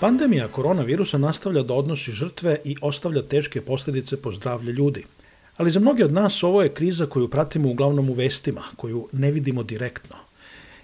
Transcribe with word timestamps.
Pandemija 0.00 0.48
koronavirusa 0.48 1.18
nastavlja 1.18 1.62
da 1.62 1.74
odnosi 1.74 2.12
žrtve 2.12 2.58
i 2.64 2.76
ostavlja 2.80 3.22
teške 3.22 3.60
posljedice 3.60 4.16
po 4.16 4.32
zdravlje 4.32 4.72
ljudi. 4.72 5.04
Ali 5.56 5.70
za 5.70 5.80
mnoge 5.80 6.04
od 6.04 6.12
nas 6.12 6.42
ovo 6.42 6.62
je 6.62 6.74
kriza 6.74 7.06
koju 7.06 7.28
pratimo 7.28 7.68
uglavnom 7.68 8.10
u 8.10 8.12
vestima, 8.12 8.62
koju 8.76 9.08
ne 9.12 9.30
vidimo 9.30 9.62
direktno. 9.62 10.16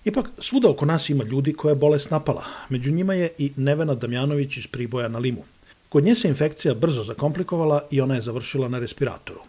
Ipak, 0.04 0.30
svuda 0.38 0.70
oko 0.70 0.86
nas 0.86 1.08
ima 1.10 1.24
ljudi 1.24 1.52
koje 1.52 1.70
je 1.70 1.76
bolest 1.76 2.10
napala. 2.10 2.44
Među 2.68 2.92
njima 2.92 3.14
je 3.14 3.30
i 3.38 3.52
Nevena 3.56 3.94
Damjanović 3.94 4.56
iz 4.56 4.66
Priboja 4.66 5.08
na 5.08 5.18
Limu. 5.18 5.44
Kod 5.88 6.04
nje 6.04 6.14
se 6.14 6.28
infekcija 6.28 6.74
brzo 6.74 7.04
zakomplikovala 7.04 7.82
i 7.90 8.00
ona 8.00 8.14
je 8.14 8.20
završila 8.20 8.68
na 8.68 8.78
respiratoru. 8.78 9.40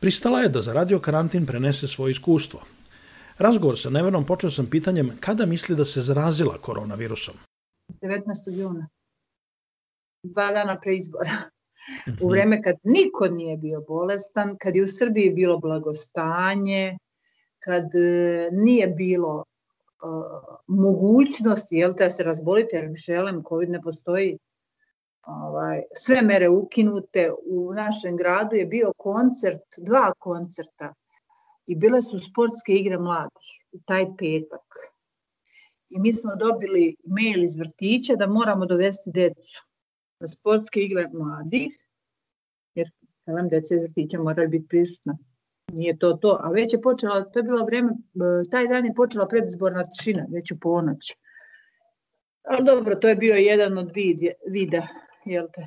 Pristala 0.00 0.40
je 0.40 0.48
da 0.48 0.62
za 0.62 0.72
radio 0.72 0.98
karantin 0.98 1.46
prenese 1.46 1.88
svoje 1.88 2.12
iskustvo. 2.12 2.60
Razgovor 3.38 3.78
sa 3.78 3.90
Nevenom 3.90 4.24
počeo 4.24 4.50
sam 4.50 4.66
pitanjem 4.66 5.10
kada 5.20 5.46
misli 5.46 5.76
da 5.76 5.84
se 5.84 6.00
zarazila 6.00 6.58
koronavirusom. 6.58 7.34
19. 8.06 8.50
juna. 8.52 8.88
Dva 10.22 10.52
dana 10.52 10.80
pre 10.80 10.96
izbora. 10.96 11.30
U 12.22 12.28
vreme 12.28 12.62
kad 12.62 12.76
niko 12.82 13.28
nije 13.28 13.56
bio 13.56 13.80
bolestan, 13.88 14.56
kad 14.58 14.76
je 14.76 14.82
u 14.82 14.88
Srbiji 14.88 15.30
bilo 15.30 15.58
blagostanje, 15.58 16.98
kad 17.58 17.94
e, 17.94 18.48
nije 18.52 18.86
bilo 18.86 19.44
uh, 20.02 20.56
mogućnosti 20.66 21.76
jel, 21.76 21.94
da 21.94 22.10
se 22.10 22.22
razbolite, 22.22 22.76
jer 22.76 22.92
šelem, 22.96 23.42
COVID 23.48 23.70
ne 23.70 23.82
postoji, 23.82 24.38
ovaj, 25.26 25.82
sve 25.94 26.22
mere 26.22 26.48
ukinute. 26.48 27.32
U 27.46 27.72
našem 27.74 28.16
gradu 28.16 28.56
je 28.56 28.66
bio 28.66 28.92
koncert, 28.96 29.62
dva 29.78 30.12
koncerta 30.18 30.94
i 31.66 31.76
bile 31.76 32.02
su 32.02 32.18
sportske 32.18 32.72
igre 32.72 32.98
mladih 32.98 33.48
taj 33.84 34.06
petak. 34.18 34.95
I 35.88 36.00
mi 36.00 36.12
smo 36.12 36.36
dobili 36.36 36.96
mail 37.04 37.44
iz 37.44 37.56
vrtića 37.56 38.16
da 38.16 38.26
moramo 38.26 38.66
dovesti 38.66 39.10
decu 39.10 39.66
na 40.20 40.28
sportske 40.28 40.80
igre 40.80 41.08
mladih, 41.12 41.88
jer 42.74 42.90
velim, 43.26 43.48
deca 43.48 43.74
iz 43.74 43.82
vrtića 43.82 44.18
moraju 44.18 44.48
biti 44.48 44.68
prisutna. 44.68 45.18
Nije 45.72 45.98
to 45.98 46.12
to, 46.12 46.38
a 46.42 46.50
već 46.50 46.72
je 46.72 46.82
počela, 46.82 47.24
to 47.30 47.38
je 47.38 47.42
bilo 47.42 47.64
vreme, 47.64 47.92
taj 48.50 48.66
dan 48.66 48.86
je 48.86 48.94
počela 48.94 49.28
predizborna 49.28 49.84
tišina, 49.84 50.26
već 50.32 50.52
u 50.52 50.60
ponoć. 50.60 51.12
Ali 52.42 52.64
dobro, 52.64 52.94
to 52.94 53.08
je 53.08 53.16
bio 53.16 53.34
jedan 53.34 53.78
od 53.78 53.92
vidja, 53.94 54.32
vida, 54.48 54.86
jel 55.24 55.46
te, 55.52 55.66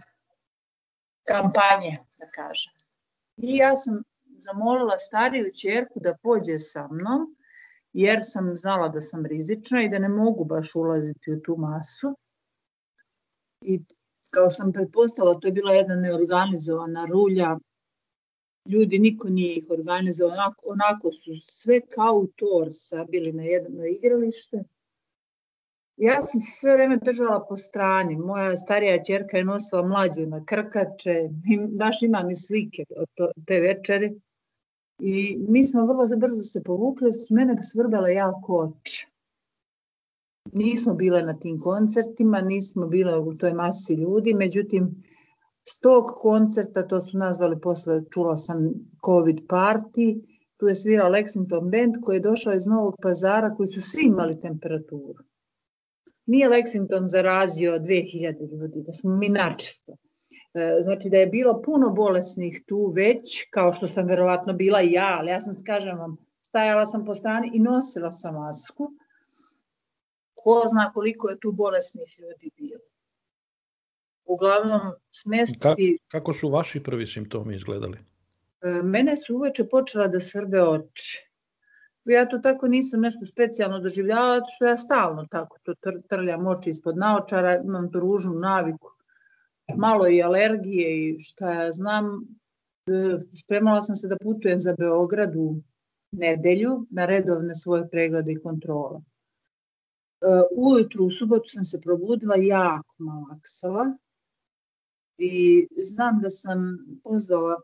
kampanje, 1.28 1.98
da 2.20 2.28
kažem. 2.36 2.74
I 3.38 3.56
ja 3.56 3.76
sam 3.76 4.04
zamolila 4.40 4.98
stariju 4.98 5.52
čerku 5.62 6.00
da 6.00 6.18
pođe 6.24 6.60
sa 6.60 6.88
mnom, 6.92 7.36
jer 7.94 8.20
sam 8.24 8.56
znala 8.56 8.90
da 8.90 9.02
sam 9.02 9.26
rizična 9.26 9.84
i 9.84 9.90
da 9.90 10.00
ne 10.00 10.10
mogu 10.10 10.46
baš 10.46 10.76
ulaziti 10.76 11.34
u 11.34 11.42
tu 11.42 11.58
masu. 11.58 12.16
I 13.62 13.82
kao 14.32 14.50
sam 14.50 14.74
pretpostavila, 14.74 15.40
to 15.40 15.48
je 15.48 15.52
bila 15.52 15.74
jedna 15.74 15.96
neorganizovana 15.96 17.06
rulja, 17.06 17.58
ljudi, 18.70 19.00
niko 19.00 19.30
nije 19.30 19.56
ih 19.56 19.66
organizovao, 19.70 20.34
onako, 20.34 20.62
onako 20.66 21.12
su 21.12 21.32
sve 21.42 21.82
kao 21.82 22.14
u 22.14 22.28
tor 22.28 22.68
sabili 22.72 23.34
na 23.34 23.44
jedno 23.44 23.86
igralište. 23.86 24.64
Ja 25.98 26.22
sam 26.22 26.42
se 26.42 26.52
sve 26.60 26.74
vreme 26.74 26.98
držala 26.98 27.46
po 27.50 27.58
strani. 27.58 28.16
Moja 28.16 28.58
starija 28.58 29.04
čerka 29.04 29.38
je 29.38 29.44
nosila 29.44 29.88
mlađu 29.88 30.26
na 30.26 30.46
krkače, 30.46 31.30
baš 31.70 32.02
imam 32.02 32.30
i 32.30 32.36
slike 32.36 32.84
od 32.98 33.34
te 33.48 33.60
večeri. 33.60 34.20
I 35.00 35.38
mi 35.48 35.64
smo 35.68 35.86
vrlo 35.86 36.08
brzo 36.18 36.44
se 36.44 36.64
povukli, 36.64 37.14
s 37.14 37.30
mene 37.30 37.56
svrbela 37.64 38.10
jako 38.10 38.58
oči. 38.58 39.08
Nismo 40.54 40.94
bile 40.94 41.22
na 41.22 41.40
tim 41.40 41.60
koncertima, 41.60 42.42
nismo 42.42 42.88
bile 42.88 43.18
u 43.18 43.34
toj 43.38 43.54
masi 43.54 43.94
ljudi, 43.94 44.34
međutim, 44.34 45.04
s 45.64 45.80
tog 45.80 46.06
koncerta, 46.22 46.88
to 46.88 47.02
su 47.02 47.18
nazvali 47.18 47.62
posle, 47.62 48.02
čula 48.14 48.38
sam 48.38 48.58
COVID 49.06 49.40
party, 49.48 50.22
tu 50.58 50.68
je 50.68 50.76
svirao 50.76 51.10
Lexington 51.10 51.72
Band 51.72 51.96
koji 52.02 52.16
je 52.16 52.20
došao 52.20 52.54
iz 52.54 52.66
Novog 52.66 52.96
pazara, 53.02 53.56
koji 53.56 53.68
su 53.68 53.82
svi 53.82 54.04
imali 54.06 54.42
temperaturu. 54.42 55.24
Nije 56.26 56.50
Lexington 56.50 57.08
zarazio 57.08 57.80
2000 57.80 58.52
ljudi, 58.52 58.84
da 58.86 58.94
smo 58.94 59.16
mi 59.16 59.30
načisto. 59.30 59.96
E, 60.54 60.82
znači 60.82 61.10
da 61.10 61.18
je 61.18 61.28
bilo 61.28 61.62
puno 61.62 61.90
bolesnih 61.90 62.64
tu 62.68 62.92
već, 62.96 63.50
kao 63.50 63.74
što 63.74 63.88
sam 63.88 64.08
verovatno 64.08 64.54
bila 64.54 64.82
i 64.82 64.92
ja, 64.92 65.18
ali 65.20 65.32
ja 65.32 65.40
sam, 65.40 65.64
kažem 65.64 65.98
vam, 65.98 66.18
stajala 66.42 66.86
sam 66.86 67.06
po 67.06 67.16
strani 67.16 67.52
i 67.54 67.60
nosila 67.60 68.12
sam 68.12 68.36
masku. 68.36 68.92
Ko 70.34 70.64
zna 70.70 70.92
koliko 70.94 71.30
je 71.30 71.40
tu 71.40 71.52
bolesnih 71.52 72.20
ljudi 72.20 72.52
bilo. 72.58 72.80
Uglavnom, 74.26 74.82
smestiti... 75.10 75.98
Ka, 76.08 76.18
kako 76.18 76.34
su 76.34 76.50
vaši 76.50 76.84
prvi 76.84 77.08
simptomi 77.08 77.56
izgledali? 77.56 77.98
E, 78.62 78.70
mene 78.84 79.18
su 79.18 79.36
uveče 79.36 79.68
počela 79.68 80.08
da 80.08 80.20
svrbe 80.20 80.62
oči. 80.62 81.30
Ja 82.06 82.30
to 82.30 82.38
tako 82.38 82.68
nisam 82.68 83.02
nešto 83.02 83.26
specijalno 83.26 83.80
doživljavala, 83.80 84.42
što 84.56 84.66
ja 84.66 84.78
stalno 84.78 85.28
tako 85.32 85.58
to 85.64 85.74
tr 85.74 86.02
trljam 86.10 86.48
oči 86.48 86.70
ispod 86.70 86.98
naočara, 86.98 87.58
imam 87.58 87.92
tu 87.92 88.00
ružnu 88.00 88.34
naviku 88.34 88.99
malo 89.78 90.08
i 90.08 90.22
alergije 90.22 91.10
i 91.10 91.20
šta 91.20 91.54
ja 91.54 91.72
znam. 91.72 92.28
E, 92.88 93.20
spremala 93.36 93.82
sam 93.82 93.96
se 93.96 94.08
da 94.08 94.18
putujem 94.18 94.60
za 94.60 94.76
Beograd 94.78 95.36
u 95.36 95.56
nedelju 96.12 96.88
na 96.90 97.06
redovne 97.06 97.56
svoje 97.56 97.90
preglede 97.90 98.32
i 98.32 98.42
kontrole. 98.42 99.00
E, 99.00 100.26
ujutru 100.52 101.06
u 101.06 101.10
subotu 101.10 101.50
sam 101.50 101.64
se 101.64 101.82
probudila 101.82 102.36
jako 102.36 102.96
malaksala 103.00 103.98
i 105.18 105.68
znam 105.84 106.20
da 106.22 106.30
sam 106.30 106.78
pozvala 107.04 107.62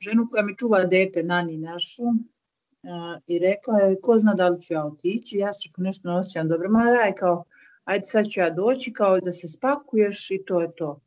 ženu 0.00 0.28
koja 0.30 0.42
mi 0.42 0.56
čuva 0.56 0.84
dete, 0.86 1.22
nani 1.22 1.56
našu, 1.56 2.02
e, 2.02 3.20
i 3.26 3.38
rekla 3.38 3.78
je, 3.78 4.00
ko 4.00 4.18
zna 4.18 4.34
da 4.34 4.48
li 4.48 4.62
ću 4.62 4.74
ja 4.74 4.84
otići, 4.84 5.38
ja 5.38 5.52
se 5.52 5.68
nešto 5.76 6.08
nosim 6.08 6.48
dobro, 6.48 6.70
ma 6.70 6.84
daj 6.84 7.14
kao, 7.14 7.44
ajde 7.88 8.04
sad 8.04 8.26
ću 8.28 8.40
ja 8.40 8.50
doći, 8.50 8.92
kao 8.92 9.20
da 9.20 9.32
se 9.32 9.48
spakuješ 9.48 10.30
i 10.30 10.44
to 10.46 10.60
je 10.60 10.68
to. 10.76 11.00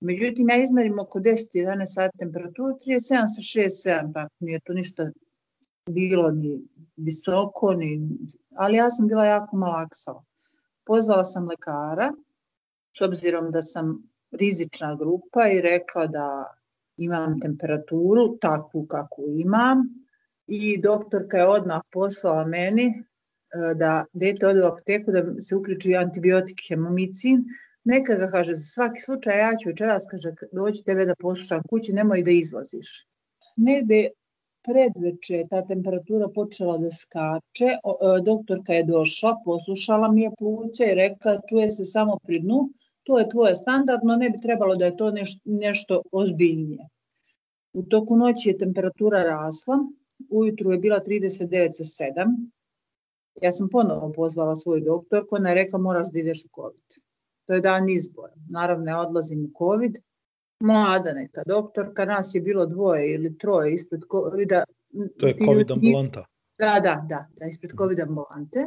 Međutim, 0.00 0.48
ja 0.48 0.62
izmerim 0.62 0.98
oko 0.98 1.20
10-11 1.20 1.86
sati 1.86 2.18
temperaturu, 2.18 2.68
37 2.68 2.98
sa 3.00 3.42
6-7, 3.90 4.12
tako 4.14 4.34
nije 4.40 4.60
to 4.60 4.72
ništa 4.72 5.10
bilo 5.90 6.30
ni 6.30 6.60
visoko, 6.96 7.72
ni, 7.74 8.08
ali 8.56 8.76
ja 8.76 8.90
sam 8.90 9.08
bila 9.08 9.24
jako 9.24 9.56
malaksala. 9.56 10.24
Pozvala 10.84 11.24
sam 11.24 11.48
lekara, 11.48 12.12
s 12.96 13.00
obzirom 13.00 13.50
da 13.50 13.62
sam 13.62 14.02
rizična 14.30 14.96
grupa 14.96 15.48
i 15.48 15.60
rekla 15.60 16.06
da 16.06 16.54
imam 16.96 17.40
temperaturu 17.40 18.36
takvu 18.40 18.86
kakvu 18.86 19.24
imam 19.28 19.88
i 20.46 20.80
doktorka 20.82 21.36
je 21.38 21.48
odmah 21.48 21.80
poslala 21.92 22.44
meni 22.44 23.04
da 23.74 24.04
dete 24.12 24.46
ode 24.46 24.62
u 24.62 24.66
apteku 24.66 25.12
da 25.12 25.22
se 25.40 25.56
uključi 25.56 25.96
antibiotik 25.96 26.60
hemomicin, 26.68 27.44
neka 27.84 28.14
ga 28.14 28.26
kaže 28.26 28.54
za 28.54 28.64
svaki 28.64 29.00
slučaj 29.00 29.38
ja 29.38 29.56
ću 29.56 29.68
večeras 29.68 30.06
kaže 30.10 30.34
doći 30.52 30.84
tebe 30.84 31.06
da 31.06 31.14
poslušam 31.14 31.62
kući, 31.68 31.92
nemoj 31.92 32.22
da 32.22 32.30
izlaziš. 32.30 33.06
Negde 33.56 34.08
predveče 34.64 35.44
ta 35.50 35.60
temperatura 35.66 36.28
počela 36.34 36.78
da 36.78 36.90
skače, 36.90 37.70
e, 37.74 37.78
doktorka 38.24 38.74
je 38.74 38.84
došla, 38.84 39.36
poslušala 39.44 40.08
mi 40.12 40.22
je 40.22 40.30
pluća 40.38 40.84
i 40.84 40.94
rekla 40.94 41.40
čuje 41.48 41.70
se 41.70 41.84
samo 41.84 42.18
pri 42.26 42.40
dnu, 42.40 42.68
to 43.02 43.18
je 43.18 43.28
tvoje 43.28 43.54
standardno, 43.54 44.16
ne 44.16 44.30
bi 44.30 44.40
trebalo 44.40 44.76
da 44.76 44.84
je 44.84 44.96
to 44.96 45.10
neš, 45.10 45.36
nešto 45.44 46.02
ozbiljnije. 46.12 46.88
U 47.72 47.82
toku 47.82 48.16
noći 48.16 48.48
je 48.48 48.58
temperatura 48.58 49.22
rasla, 49.22 49.78
ujutru 50.30 50.72
je 50.72 50.78
bila 50.78 51.00
39,7. 51.00 52.36
Ja 53.42 53.52
sam 53.52 53.68
ponovo 53.68 54.12
pozvala 54.12 54.56
svoju 54.56 54.80
doktorku, 54.84 55.36
ona 55.36 55.48
je 55.48 55.54
rekla 55.54 55.78
moraš 55.78 56.06
da 56.12 56.18
ideš 56.18 56.44
u 56.44 56.48
COVID. 56.54 56.84
To 57.44 57.54
je 57.54 57.60
dan 57.60 57.88
izbora. 57.88 58.32
Naravno, 58.50 58.84
ne 58.84 58.96
odlazim 58.96 59.44
u 59.44 59.58
COVID. 59.58 59.98
Mlada 60.60 61.12
neka 61.12 61.42
doktorka, 61.46 62.04
nas 62.04 62.34
je 62.34 62.40
bilo 62.40 62.66
dvoje 62.66 63.14
ili 63.14 63.38
troje 63.38 63.74
ispred 63.74 64.00
covid 64.10 64.48
-a. 64.48 64.64
To 65.18 65.26
je 65.26 65.36
COVID 65.46 65.70
ambulanta. 65.70 66.24
Da, 66.58 66.80
da, 66.82 67.06
da, 67.08 67.26
da, 67.36 67.46
ispred 67.46 67.72
COVID 67.78 68.00
ambulante. 68.00 68.66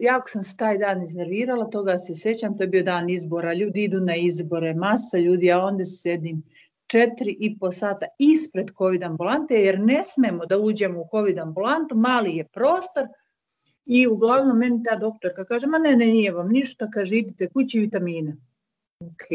Jako 0.00 0.28
sam 0.28 0.42
se 0.42 0.56
taj 0.56 0.78
dan 0.78 1.02
iznervirala, 1.02 1.70
toga 1.70 1.98
se 1.98 2.14
sećam, 2.14 2.56
to 2.56 2.62
je 2.62 2.68
bio 2.68 2.82
dan 2.82 3.10
izbora, 3.10 3.54
ljudi 3.54 3.82
idu 3.82 4.00
na 4.00 4.16
izbore, 4.16 4.74
masa 4.74 5.18
ljudi, 5.18 5.52
a 5.52 5.58
onda 5.58 5.84
sedim 5.84 6.42
četiri 6.86 7.36
i 7.40 7.58
po 7.58 7.70
sata 7.70 8.06
ispred 8.18 8.70
COVID 8.78 9.02
ambulante, 9.02 9.54
jer 9.54 9.80
ne 9.80 10.02
smemo 10.04 10.46
da 10.46 10.58
uđemo 10.58 11.00
u 11.00 11.08
COVID 11.10 11.38
ambulantu, 11.38 11.94
mali 11.94 12.36
je 12.36 12.44
prostor, 12.44 13.06
I 13.88 14.06
uglavnom 14.06 14.58
meni 14.58 14.82
ta 14.84 14.96
doktorka 15.00 15.44
kaže, 15.44 15.66
ma 15.66 15.78
ne, 15.78 15.94
ne, 15.96 16.06
nije 16.06 16.32
vam 16.32 16.48
ništa, 16.52 16.90
kaže, 16.92 17.16
idite 17.16 17.48
kući 17.48 17.80
vitamine. 17.80 18.36
Ok, 19.00 19.30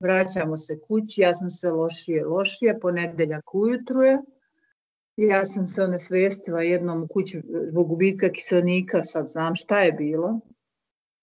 vraćamo 0.00 0.56
se 0.56 0.80
kući, 0.80 1.20
ja 1.20 1.34
sam 1.34 1.50
sve 1.50 1.70
lošije, 1.70 2.24
lošije, 2.24 2.80
ponedeljak 2.80 3.54
ujutru 3.54 4.02
je, 4.02 4.18
ja 5.16 5.44
sam 5.44 5.68
se 5.68 5.82
onesvestila 5.82 6.62
jednom 6.62 7.02
u 7.02 7.08
kući 7.08 7.42
zbog 7.68 7.88
gubitka 7.88 8.28
kiselnika, 8.28 9.04
sad 9.04 9.28
znam 9.28 9.54
šta 9.54 9.80
je 9.80 9.92
bilo. 9.92 10.40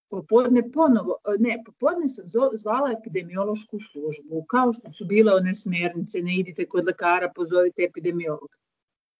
Popodne 0.09 0.71
ponovo, 0.71 1.15
ne, 1.39 1.63
popodne 1.65 2.09
sam 2.09 2.25
zvala 2.53 2.95
epidemiološku 2.99 3.79
službu, 3.79 4.45
kao 4.47 4.73
što 4.73 4.91
su 4.91 5.05
bile 5.05 5.33
one 5.33 5.55
smernice, 5.55 6.21
ne 6.21 6.35
idite 6.35 6.65
kod 6.65 6.85
lekara, 6.85 7.31
pozovite 7.35 7.83
epidemiologa. 7.83 8.57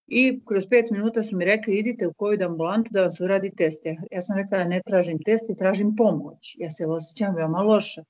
I 0.08 0.40
kroz 0.46 0.66
pet 0.70 0.92
minuta 0.92 1.24
su 1.24 1.38
mi 1.38 1.46
rekli 1.46 1.78
idite 1.80 2.08
u 2.08 2.14
COVID 2.20 2.42
ambulantu 2.42 2.90
da 2.92 3.02
vam 3.02 3.12
se 3.12 3.24
uradi 3.24 3.52
test. 3.56 3.86
Ja 4.12 4.22
sam 4.22 4.38
rekla 4.38 4.58
da 4.58 4.64
ne 4.64 4.82
tražim 4.86 5.20
test 5.26 5.50
i 5.50 5.56
tražim 5.56 5.96
pomoć. 5.96 6.56
Ja 6.60 6.72
se 6.72 6.86
osjećam 6.86 7.36
veoma 7.36 7.62
loše. 7.62 8.02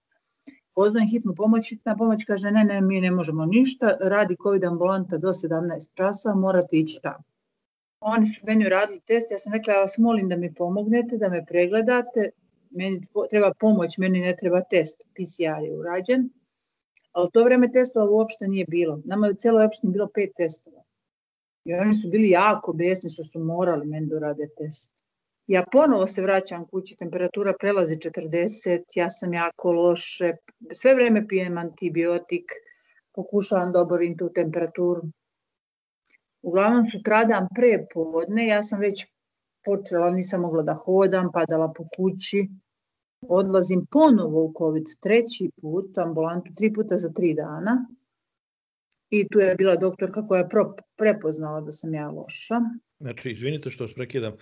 Poznajem 0.75 1.09
hitnu 1.09 1.33
pomoć, 1.35 1.69
hitna 1.69 1.95
pomoć 1.97 2.23
kaže 2.25 2.51
ne, 2.51 2.63
ne, 2.63 2.81
mi 2.81 3.01
ne 3.01 3.11
možemo 3.11 3.45
ništa, 3.45 3.97
radi 4.01 4.35
COVID 4.43 4.63
ambulanta 4.63 5.17
do 5.17 5.27
17 5.27 5.93
časa, 5.93 6.35
morate 6.35 6.77
ići 6.77 6.99
tamo. 7.03 7.23
Oni 7.99 8.27
su 8.27 8.41
meni 8.43 8.65
uradili 8.65 8.99
test, 8.99 9.31
ja 9.31 9.39
sam 9.39 9.53
rekla, 9.53 9.73
ja 9.73 9.79
vas 9.79 9.97
molim 9.97 10.29
da 10.29 10.35
mi 10.35 10.53
pomognete, 10.53 11.17
da 11.17 11.29
me 11.29 11.45
pregledate, 11.45 12.29
meni 12.69 13.01
treba 13.29 13.53
pomoć, 13.59 13.97
meni 13.97 14.21
ne 14.21 14.35
treba 14.35 14.61
test, 14.61 15.03
PCR 15.13 15.63
je 15.63 15.77
urađen, 15.77 16.29
a 17.11 17.23
u 17.23 17.29
to 17.29 17.43
vreme 17.43 17.67
testova 17.67 18.11
uopšte 18.11 18.47
nije 18.47 18.65
bilo. 18.65 19.01
Nama 19.05 19.27
je 19.27 19.31
u 19.31 19.35
celoj 19.35 19.65
opštini 19.65 19.93
bilo 19.93 20.07
pet 20.13 20.31
testova. 20.37 20.83
I 21.67 21.73
oni 21.73 21.93
su 21.93 22.09
bili 22.09 22.29
jako 22.29 22.73
besni 22.73 23.09
što 23.09 23.23
su 23.23 23.39
morali 23.39 23.87
meni 23.87 24.07
da 24.07 24.15
urade 24.15 24.47
test. 24.57 24.91
Ja 25.47 25.63
ponovo 25.71 26.07
se 26.07 26.21
vraćam 26.21 26.65
kući, 26.67 26.95
temperatura 26.97 27.53
prelazi 27.59 27.95
40, 27.95 28.83
ja 28.95 29.09
sam 29.09 29.33
jako 29.33 29.71
loše, 29.71 30.33
sve 30.73 30.95
vreme 30.95 31.27
pijem 31.27 31.57
antibiotik, 31.57 32.51
pokušavam 33.15 33.71
da 33.71 33.81
oborim 33.81 34.17
tu 34.17 34.29
temperaturu. 34.35 35.01
Uglavnom 36.41 36.85
sutradan 36.85 37.47
pre 37.55 37.85
podne, 37.93 38.47
ja 38.47 38.63
sam 38.63 38.79
već 38.79 39.05
počela, 39.65 40.09
nisam 40.11 40.41
mogla 40.41 40.63
da 40.63 40.73
hodam, 40.73 41.31
padala 41.33 41.73
po 41.77 41.83
kući, 41.97 42.47
odlazim 43.21 43.85
ponovo 43.91 44.43
u 44.43 44.53
COVID 44.57 44.85
treći 45.01 45.51
put, 45.61 45.97
ambulantu 45.97 46.53
tri 46.55 46.73
puta 46.73 46.97
za 46.97 47.09
tri 47.09 47.33
dana, 47.33 47.87
i 49.09 49.27
tu 49.29 49.39
je 49.39 49.55
bila 49.55 49.75
doktorka 49.75 50.27
koja 50.27 50.39
je 50.39 50.49
prepoznala 50.95 51.61
da 51.61 51.71
sam 51.71 51.93
ja 51.93 52.09
loša. 52.09 52.61
Znači, 52.99 53.29
izvinite 53.31 53.71
što 53.71 53.83
vas 53.83 53.93
prekidam, 53.93 54.33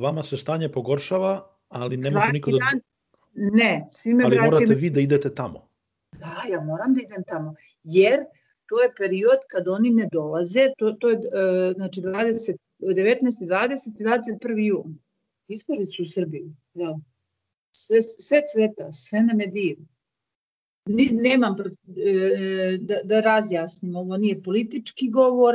vama 0.00 0.22
se 0.22 0.36
stanje 0.36 0.68
pogoršava, 0.68 1.56
ali 1.68 1.96
ne 1.96 2.10
može 2.10 2.32
niko 2.32 2.50
da... 2.50 2.58
Dan, 2.58 2.80
ne, 3.34 3.86
svi 3.90 4.14
me 4.14 4.24
Ali 4.24 4.36
vraćaju... 4.36 4.50
morate 4.50 4.74
vi 4.74 4.90
da 4.90 5.00
idete 5.00 5.34
tamo. 5.34 5.68
Da, 6.12 6.42
ja 6.50 6.60
moram 6.60 6.94
da 6.94 7.00
idem 7.00 7.22
tamo, 7.26 7.54
jer 7.84 8.20
to 8.66 8.82
je 8.82 8.94
period 8.98 9.38
kad 9.50 9.68
oni 9.68 9.90
ne 9.90 10.08
dolaze, 10.12 10.72
to, 10.78 10.92
to 10.92 11.10
je 11.10 11.16
uh, 11.16 11.74
znači 11.76 12.00
20, 12.00 12.56
19. 12.80 13.20
20. 13.40 14.40
21. 14.42 14.58
jun. 14.58 14.98
Izbori 15.48 15.86
su 15.86 16.02
u 16.02 16.06
Srbiji. 16.06 16.54
Sve, 17.72 18.02
sve 18.02 18.42
cveta, 18.52 18.92
sve 18.92 19.22
nam 19.22 19.40
je 19.40 19.46
divno 19.46 19.86
nemam 21.12 21.56
e, 21.96 22.78
da, 22.80 22.94
da 23.04 23.20
razjasnim, 23.20 23.96
ovo 23.96 24.16
nije 24.16 24.42
politički 24.42 25.10
govor, 25.10 25.54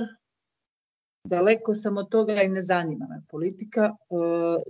daleko 1.24 1.76
sam 1.76 1.98
od 1.98 2.10
toga 2.10 2.42
i 2.42 2.50
ne 2.50 2.62
zanima 2.62 3.08
me 3.10 3.22
politika. 3.30 3.84
E, 3.84 4.16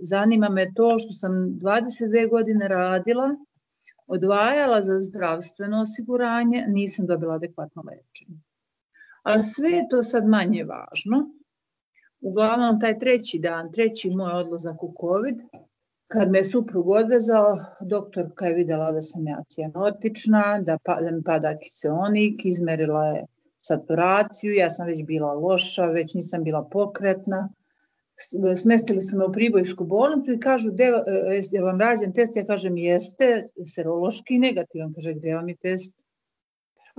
zanima 0.02 0.48
me 0.48 0.72
to 0.74 0.98
što 0.98 1.12
sam 1.12 1.32
22 1.32 2.30
godine 2.30 2.68
radila, 2.68 3.36
odvajala 4.06 4.82
za 4.82 5.00
zdravstveno 5.00 5.80
osiguranje, 5.82 6.64
nisam 6.68 7.06
dobila 7.06 7.34
adekvatno 7.34 7.82
lečenje. 7.86 8.38
Ali 9.22 9.42
sve 9.42 9.70
je 9.70 9.88
to 9.90 10.02
sad 10.02 10.26
manje 10.26 10.64
važno. 10.64 11.30
Uglavnom, 12.20 12.80
taj 12.80 12.98
treći 12.98 13.38
dan, 13.38 13.72
treći 13.72 14.10
moj 14.10 14.32
odlazak 14.32 14.82
u 14.82 14.94
COVID, 15.00 15.36
Kad 16.08 16.30
me 16.30 16.44
suprug 16.44 16.88
odvezao, 16.88 17.56
doktorka 17.80 18.46
je 18.46 18.54
videla 18.54 18.92
da 18.92 19.02
sam 19.02 19.26
ja 19.26 19.42
cijanotična, 19.48 20.60
da, 20.62 20.78
pa, 20.84 21.00
da 21.00 21.10
mi 21.10 21.22
pada 21.22 21.56
kiseonik, 21.58 22.44
izmerila 22.44 23.06
je 23.06 23.24
saturaciju, 23.58 24.54
ja 24.54 24.70
sam 24.70 24.86
već 24.86 25.02
bila 25.02 25.32
loša, 25.32 25.86
već 25.86 26.14
nisam 26.14 26.44
bila 26.44 26.68
pokretna. 26.72 27.48
Smestili 28.56 29.00
su 29.00 29.16
me 29.16 29.24
u 29.24 29.32
Pribojsku 29.32 29.84
bolnicu 29.84 30.32
i 30.32 30.40
kažu, 30.40 30.70
e, 30.78 31.40
je 31.50 31.62
vam 31.62 31.80
rađen 31.80 32.12
test? 32.12 32.36
Ja 32.36 32.46
kažem, 32.46 32.76
jeste, 32.76 33.44
serološki 33.74 34.38
negativan. 34.38 34.92
Kaže, 34.94 35.14
gde 35.14 35.34
vam 35.34 35.48
je 35.48 35.56
test? 35.56 36.04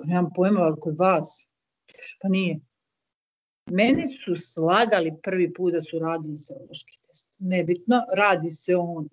Nemam 0.06 0.30
pojma, 0.36 0.62
ali 0.62 0.80
kod 0.80 0.98
vas. 0.98 1.48
Pa 2.22 2.30
nije. 2.30 2.60
Mene 3.72 4.08
su 4.08 4.36
slagali 4.36 5.14
prvi 5.24 5.54
put 5.54 5.74
da 5.74 5.82
su 5.82 6.00
radili 6.00 6.38
serološki 6.38 7.00
test. 7.02 7.07
Nebitno, 7.40 8.02
radi 8.16 8.50
se 8.50 8.76
on 8.76 9.10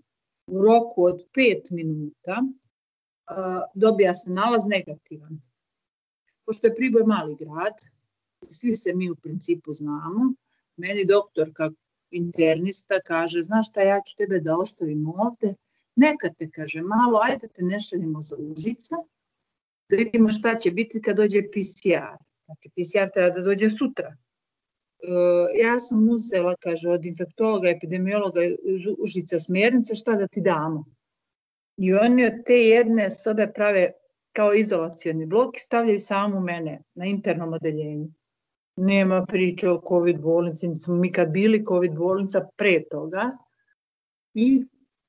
u 0.47 0.63
roku 0.63 1.05
od 1.05 1.23
5 1.37 1.73
minuta, 1.73 2.43
dobija 3.75 4.15
se 4.15 4.31
nalaz 4.31 4.67
negativan. 4.67 5.41
Pošto 6.47 6.67
je 6.67 6.75
Priboj 6.75 7.03
mali 7.07 7.37
grad, 7.37 7.75
svi 8.51 8.75
se 8.75 8.93
mi 8.95 9.11
u 9.11 9.17
principu 9.17 9.73
znamo, 9.73 10.35
meni 10.77 11.05
doktorka 11.05 11.71
internista 12.11 13.01
kaže, 13.01 13.43
znaš 13.43 13.71
šta, 13.71 13.83
ja 13.83 14.01
ću 14.07 14.17
tebe 14.17 14.41
da 14.41 14.57
ostavim 14.57 15.09
ovde, 15.09 15.55
neka 15.97 16.33
te, 16.39 16.51
kaže, 16.51 16.83
malo, 16.83 17.21
ajde 17.23 17.49
te 17.49 17.63
ne 17.63 17.79
šaljemo 17.79 18.23
za 18.23 18.37
Užica, 18.39 18.97
da 19.89 19.97
vidimo 19.97 20.29
šta 20.29 20.59
će 20.59 20.71
biti 20.71 21.03
kad 21.03 21.17
dođe 21.17 21.43
PCR. 21.43 22.17
Znači, 22.45 22.69
PCR 22.69 23.13
treba 23.15 23.31
da 23.31 23.41
dođe 23.41 23.71
sutra. 23.71 24.17
Uh, 25.03 25.49
ja 25.55 25.81
sam 25.81 26.09
uzela, 26.09 26.55
kaže, 26.61 26.89
od 26.89 27.05
infektologa, 27.05 27.69
epidemiologa 27.69 28.41
Užica 28.99 29.41
smernice 29.41 29.95
šta 29.95 30.17
da 30.17 30.27
ti 30.27 30.41
damo. 30.41 30.85
I 31.77 31.95
oni 31.95 32.27
od 32.27 32.33
te 32.47 32.55
jedne 32.55 33.11
sobe 33.11 33.53
prave 33.53 33.93
kao 34.33 34.55
izolacioni 34.55 35.27
blok 35.27 35.57
i 35.57 35.61
stavljaju 35.61 36.01
samo 36.01 36.41
mene 36.41 36.83
na 36.95 37.05
internom 37.05 37.53
odeljenju. 37.53 38.09
Nema 38.77 39.27
priče 39.27 39.71
o 39.71 39.83
COVID 39.89 40.21
bolnici, 40.21 40.77
smo 40.77 40.95
mi 40.95 41.13
kad 41.13 41.31
bili 41.31 41.65
COVID 41.69 41.95
bolnica 41.95 42.49
pre 42.57 42.83
toga. 42.91 43.31
I 44.35 44.65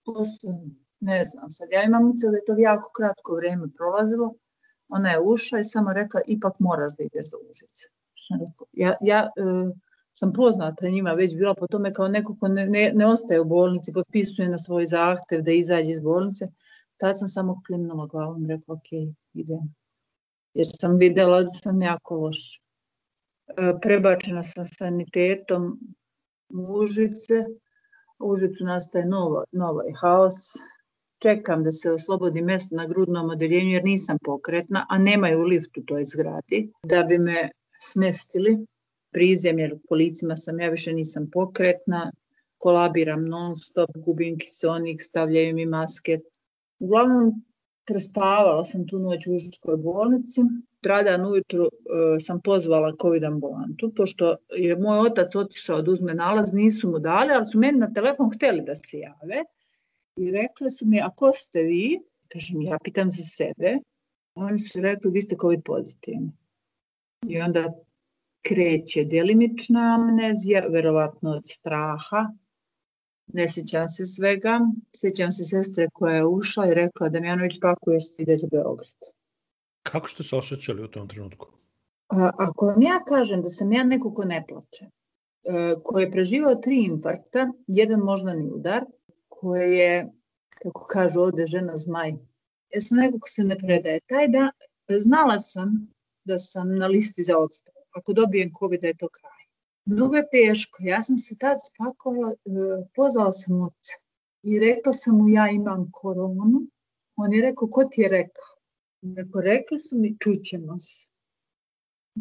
posle, 0.06 0.52
ne 1.00 1.24
znam, 1.24 1.52
sad 1.52 1.72
ja 1.72 1.84
imam 1.84 2.12
ucel 2.12 2.32
da 2.32 2.38
je 2.38 2.46
to 2.46 2.56
jako 2.58 2.92
kratko 2.92 3.36
vreme 3.36 3.68
prolazilo. 3.78 4.34
Ona 4.88 5.12
je 5.12 5.20
ušla 5.20 5.60
i 5.60 5.64
samo 5.64 5.94
rekla, 5.94 6.22
ipak 6.28 6.60
moraš 6.60 6.92
da 6.98 7.04
ideš 7.04 7.30
za 7.30 7.38
Užice. 7.50 7.95
Ja, 8.74 8.96
ja 9.02 9.30
uh, 9.40 9.76
sam 10.14 10.34
poznata 10.34 10.90
njima 10.90 11.12
već 11.12 11.36
bila 11.36 11.54
po 11.54 11.68
tome 11.68 11.94
kao 11.94 12.08
neko 12.08 12.36
ko 12.40 12.48
ne, 12.48 12.66
ne, 12.70 12.92
ne 12.96 13.08
ostaje 13.08 13.40
u 13.40 13.46
bolnici, 13.46 13.94
potpisuje 13.94 14.50
na 14.50 14.58
svoj 14.58 14.86
zahtev 14.86 15.42
da 15.42 15.52
izađe 15.52 15.92
iz 15.92 16.00
bolnice. 16.00 16.48
Tad 16.98 17.20
sam 17.20 17.28
samo 17.28 17.62
klimnula 17.68 18.06
glavom 18.06 18.46
i 18.46 18.48
rekla, 18.48 18.76
ok, 18.76 18.92
idem. 19.34 19.76
Jer 20.54 20.68
sam 20.82 20.98
videla 20.98 21.44
da 21.44 21.50
sam 21.50 21.82
jako 21.82 22.16
loš. 22.16 22.62
E, 23.48 23.74
prebačena 23.82 24.44
sam 24.44 24.68
sanitetom 24.68 25.80
u 26.50 26.80
Užice. 26.84 27.44
U 28.20 28.32
Užicu 28.32 28.64
nastaje 28.64 29.06
novo, 29.06 29.44
novaj 29.52 29.92
haos. 30.02 30.34
Čekam 31.22 31.64
da 31.64 31.72
se 31.72 31.92
oslobodi 31.92 32.42
mesto 32.42 32.76
na 32.76 32.88
grudnom 32.88 33.30
odeljenju 33.30 33.72
jer 33.72 33.84
nisam 33.84 34.18
pokretna, 34.24 34.86
a 34.90 34.98
nemaju 34.98 35.44
lift 35.44 35.78
u 35.78 35.84
toj 35.86 36.06
zgradi, 36.06 36.72
da 36.84 37.04
bi 37.04 37.18
me 37.18 37.50
smestili 37.80 38.66
prizemlje, 39.12 39.74
u 39.74 39.80
kolicima 39.90 40.36
sam, 40.36 40.60
ja 40.60 40.70
više 40.70 40.94
nisam 40.94 41.30
pokretna, 41.32 42.12
kolabiram 42.58 43.28
non 43.30 43.56
stop, 43.56 43.90
gubim 43.96 44.38
kisonik, 44.40 45.02
stavljaju 45.02 45.56
mi 45.56 45.66
maske. 45.66 46.20
Uglavnom, 46.80 47.32
prespavala 47.86 48.66
sam 48.66 48.88
tu 48.88 49.00
noć 49.00 49.28
u 49.28 49.36
Užičkoj 49.36 49.78
bolnici. 49.78 50.42
Tradan 50.82 51.26
ujutru 51.26 51.66
e, 51.66 52.20
sam 52.20 52.42
pozvala 52.42 52.96
COVID 53.02 53.24
ambulantu, 53.24 53.92
pošto 53.96 54.36
je 54.50 54.76
moj 54.78 55.00
otac 55.08 55.36
otišao 55.36 55.82
da 55.82 55.92
uzme 55.92 56.14
nalaz, 56.14 56.54
nisu 56.54 56.92
mu 56.92 57.00
dali, 57.00 57.34
ali 57.34 57.46
su 57.46 57.60
meni 57.60 57.80
na 57.80 57.94
telefon 57.94 58.30
hteli 58.36 58.62
da 58.66 58.76
se 58.76 58.98
jave 58.98 59.44
i 60.16 60.32
rekli 60.32 60.72
su 60.72 60.86
mi, 60.86 61.02
a 61.02 61.10
ko 61.10 61.32
ste 61.34 61.64
vi? 61.64 62.00
Kažem, 62.28 62.62
ja 62.62 62.78
pitam 62.84 63.10
za 63.10 63.24
sebe. 63.24 63.78
Oni 64.36 64.60
su 64.60 64.82
rekli, 64.82 65.12
vi 65.12 65.22
ste 65.22 65.36
COVID 65.42 65.64
pozitivni. 65.66 66.32
I 67.22 67.42
onda 67.42 67.74
kreće 68.42 69.04
delimična 69.04 69.98
amnezija, 70.00 70.68
verovatno 70.68 71.32
od 71.32 71.44
straha, 71.46 72.30
ne 73.28 73.48
sjećam 73.52 73.90
se 73.90 74.06
svega. 74.06 74.60
Sjećam 74.96 75.32
se 75.32 75.44
sestre 75.44 75.90
koja 75.94 76.16
je 76.16 76.26
ušla 76.26 76.68
i 76.68 76.74
rekla 76.74 77.10
da 77.10 77.20
Damjanović 77.20 77.60
pakuje 77.62 78.00
se 78.00 78.24
ide 78.24 78.38
za 78.38 78.48
Beograd. 78.52 78.96
Kako 79.84 80.10
ste 80.10 80.24
se 80.24 80.36
osjećali 80.36 80.84
u 80.84 80.88
tom 80.88 81.08
trenutku? 81.08 81.48
A, 82.08 82.32
ako 82.38 82.66
vam 82.66 82.82
ja 82.82 83.04
kažem 83.08 83.42
da 83.42 83.50
sam 83.50 83.72
ja 83.72 83.84
neko 83.84 84.14
ko 84.14 84.26
ne 84.26 84.44
plače, 84.48 84.86
e, 84.86 85.76
ko 85.84 86.00
je 86.00 86.12
preživao 86.12 86.56
tri 86.56 86.84
infarkta, 86.84 87.48
jedan 87.68 88.00
moždani 88.00 88.52
udar, 88.52 88.86
koji 89.28 89.78
je, 89.78 90.12
kako 90.50 90.86
kažu 90.86 91.22
ovde 91.22 91.46
žena 91.48 91.78
zmaj, 91.78 92.12
ja 92.74 92.82
sam 92.82 92.98
neko 92.98 93.20
ko 93.20 93.30
se 93.30 93.44
ne 93.44 93.58
predaje. 93.58 94.00
Taj 94.06 94.28
da, 94.28 94.50
znala 95.00 95.40
sam 95.40 95.88
da 96.26 96.38
sam 96.38 96.78
na 96.78 96.88
listi 96.88 97.24
za 97.24 97.38
odstav. 97.38 97.76
Ako 97.92 98.14
dobijem 98.14 98.52
COVID, 98.60 98.82
da 98.82 98.88
je 98.88 98.98
to 98.98 99.10
kraj. 99.10 99.46
Mnogo 99.86 100.16
je 100.16 100.30
teško. 100.32 100.84
Ja 100.84 101.02
sam 101.04 101.18
se 101.18 101.38
tad 101.38 101.58
spakovala, 101.66 102.32
e, 102.32 102.86
pozvala 102.96 103.32
sam 103.32 103.62
oca 103.62 103.96
i 104.44 104.60
rekla 104.60 104.94
sam 104.94 105.18
mu 105.18 105.30
ja 105.30 105.50
imam 105.50 105.90
koronu. 105.92 106.68
On 107.16 107.34
je 107.34 107.42
rekao, 107.42 107.68
ko 107.68 107.84
ti 107.84 108.02
je 108.02 108.10
rekao? 108.10 108.52
Rekao, 109.16 109.42
rekli 109.42 109.80
su 109.80 109.98
mi, 109.98 110.18
čućemo 110.20 110.80
se. 110.80 111.08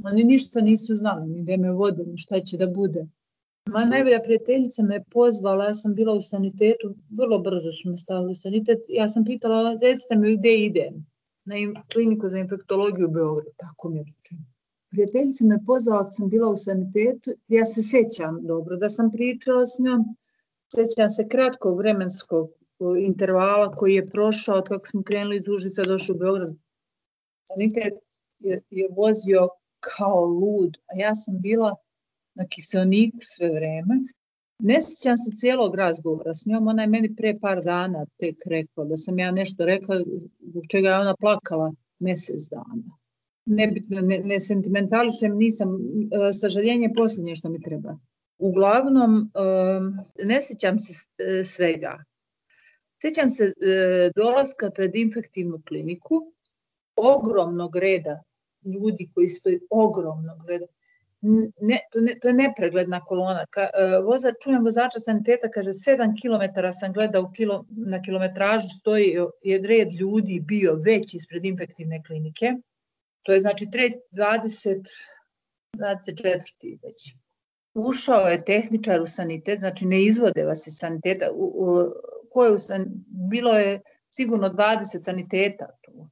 Oni 0.04 0.25
ništa 0.25 0.61
nisu 0.61 0.96
znali, 0.96 1.26
ni 1.26 1.42
da 1.42 1.56
me 1.56 1.73
vode, 1.73 2.04
ni 2.04 2.18
šta 2.18 2.40
će 2.40 2.56
da 2.56 2.66
bude. 2.66 3.06
Moja 3.66 3.84
najbolja 3.87 4.20
prijateljica 4.23 4.82
me 4.82 5.04
pozvala, 5.11 5.64
ja 5.64 5.75
sam 5.75 5.94
bila 5.94 6.14
u 6.14 6.23
sanitetu, 6.23 6.94
vrlo 7.11 7.38
brzo 7.38 7.73
su 7.73 7.90
me 7.90 7.96
stavili 7.96 8.32
u 8.32 8.34
sanitet. 8.34 8.78
Ja 8.88 9.08
sam 9.08 9.25
pitala, 9.25 9.78
recite 9.82 10.16
mi 10.16 10.37
gde 10.37 10.56
idem, 10.56 11.06
na 11.44 11.82
kliniku 11.92 12.28
za 12.28 12.38
infektologiju 12.38 13.06
u 13.06 13.10
Beogradu, 13.10 13.50
tako 13.56 13.88
mi 13.88 13.98
je 13.98 14.04
rečeno 14.04 14.54
prijateljica 14.94 15.44
me 15.44 15.58
pozvala 15.66 16.04
kad 16.04 16.14
sam 16.14 16.28
bila 16.28 16.48
u 16.50 16.56
sanitetu, 16.56 17.30
ja 17.48 17.64
se 17.64 17.82
sećam 17.82 18.38
dobro 18.46 18.76
da 18.76 18.88
sam 18.88 19.10
pričala 19.10 19.66
s 19.66 19.78
njom, 19.78 20.04
sećam 20.74 21.10
se 21.10 21.28
kratkog 21.28 21.78
vremenskog 21.78 22.50
intervala 22.98 23.70
koji 23.70 23.94
je 23.94 24.06
prošao 24.06 24.58
od 24.58 24.68
kako 24.68 24.86
smo 24.86 25.02
krenuli 25.02 25.36
iz 25.36 25.48
Užica 25.48 25.82
došli 25.82 26.14
u 26.14 26.18
Beograd. 26.18 26.54
Sanitet 27.48 27.94
je, 28.38 28.62
je 28.70 28.88
vozio 28.96 29.48
kao 29.80 30.24
lud, 30.24 30.76
a 30.86 30.98
ja 30.98 31.14
sam 31.14 31.40
bila 31.40 31.76
na 32.34 32.44
kiselniku 32.48 33.18
sve 33.22 33.48
vreme. 33.48 33.94
Ne 34.64 34.80
sećam 34.80 35.16
se 35.16 35.37
cijelog 35.37 35.75
razgovora 35.75 36.35
s 36.35 36.47
njom, 36.47 36.68
ona 36.68 36.83
je 36.83 36.88
meni 36.88 37.16
pre 37.16 37.35
par 37.40 37.62
dana 37.64 38.06
tek 38.16 38.37
rekla 38.47 38.85
da 38.85 38.97
sam 38.97 39.18
ja 39.18 39.30
nešto 39.30 39.64
rekla 39.64 40.00
zbog 40.40 40.64
čega 40.71 40.88
je 40.88 40.99
ona 40.99 41.14
plakala 41.21 41.73
mesec 41.99 42.49
dana 42.50 42.97
nebitno, 43.47 44.00
ne, 44.00 44.18
ne 44.25 44.40
sentimentališem, 44.40 45.37
nisam, 45.37 45.76
e, 46.28 46.33
sažaljenje 46.33 46.87
je 46.87 46.94
posljednje 46.94 47.35
što 47.35 47.49
mi 47.49 47.62
treba. 47.62 47.99
Uglavnom, 48.38 49.30
e, 49.35 50.25
ne 50.25 50.42
sećam 50.42 50.78
se 50.78 50.92
e, 50.92 51.44
svega. 51.44 52.04
Sećam 53.02 53.30
se 53.30 53.52
dolaska 54.16 54.71
pred 54.71 54.97
infektivnu 54.97 55.62
kliniku, 55.68 56.33
ogromnog 56.97 57.76
reda 57.76 58.23
ljudi 58.64 59.11
koji 59.14 59.28
stoji, 59.28 59.61
ogromnog 59.71 60.49
reda. 60.49 60.66
Ne, 61.61 61.78
to, 61.93 62.00
ne, 62.00 62.14
to 62.23 62.28
je 62.28 62.35
nepregledna 62.35 63.00
kolona. 63.00 63.47
Ka, 63.50 63.69
voza, 64.04 64.33
čujem 64.43 64.64
vozača 64.64 65.00
saniteta, 65.00 65.49
kaže 65.49 65.73
7 65.73 66.12
km 66.21 66.69
sam 66.81 66.93
gledao 66.93 67.31
kilo, 67.33 67.64
na 67.71 68.02
kilometražu 68.02 68.69
stoji 68.78 69.16
je 69.43 69.59
red 69.59 69.93
ljudi 70.00 70.40
bio 70.40 70.75
već 70.75 71.14
ispred 71.14 71.45
infektivne 71.45 72.02
klinike 72.02 72.52
To 73.25 73.33
je 73.33 73.40
znači 73.40 73.66
20, 73.66 74.88
24. 75.76 76.78
već. 76.83 77.16
Ušao 77.75 78.28
je 78.28 78.45
tehničar 78.45 79.00
u 79.00 79.07
sanitet, 79.07 79.59
znači 79.59 79.87
ne 79.87 80.04
izvode 80.04 80.45
vas 80.45 80.66
iz 80.66 80.75
saniteta. 80.76 81.31
U, 81.33 81.45
u, 81.45 81.90
ko 82.33 82.45
je 82.45 82.52
u 82.52 82.59
san, 82.59 82.85
bilo 83.31 83.59
je 83.59 83.81
sigurno 84.11 84.49
20 84.49 85.04
saniteta 85.04 85.66
tu. 85.83 86.09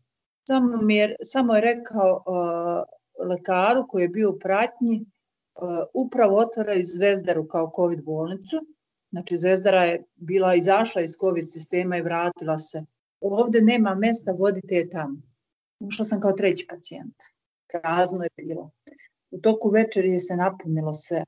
Samo, 0.47 0.83
mi 0.83 0.97
je, 0.97 1.16
samo 1.23 1.54
je 1.54 1.61
rekao 1.61 2.25
uh, 2.26 3.01
lekaru 3.19 3.87
koji 3.88 4.02
je 4.02 4.09
bio 4.09 4.31
u 4.31 4.38
pratnji, 4.38 5.07
uh, 5.54 5.69
upravo 5.95 6.37
otvaraju 6.37 6.85
Zvezdaru 6.85 7.49
kao 7.49 7.73
COVID 7.76 8.04
bolnicu. 8.04 8.57
Znači 9.11 9.37
Zvezdara 9.37 9.85
je 9.85 10.04
bila 10.16 10.54
izašla 10.54 11.02
iz 11.02 11.16
COVID 11.21 11.52
sistema 11.52 11.97
i 11.97 12.02
vratila 12.02 12.59
se. 12.59 12.85
Ovde 13.21 13.61
nema 13.61 13.95
mesta, 13.95 14.33
vodite 14.33 14.75
je 14.75 14.90
tamo. 14.90 15.16
Ušla 15.81 16.04
sam 16.04 16.21
kao 16.21 16.33
treći 16.33 16.66
pacijent. 16.66 17.14
Prazno 17.73 18.23
je 18.23 18.31
bilo. 18.37 18.71
U 19.31 19.38
toku 19.40 19.69
večeri 19.69 20.21
se 20.21 20.37
napunilo 20.37 20.95
sve. 20.95 21.19
E, 21.19 21.25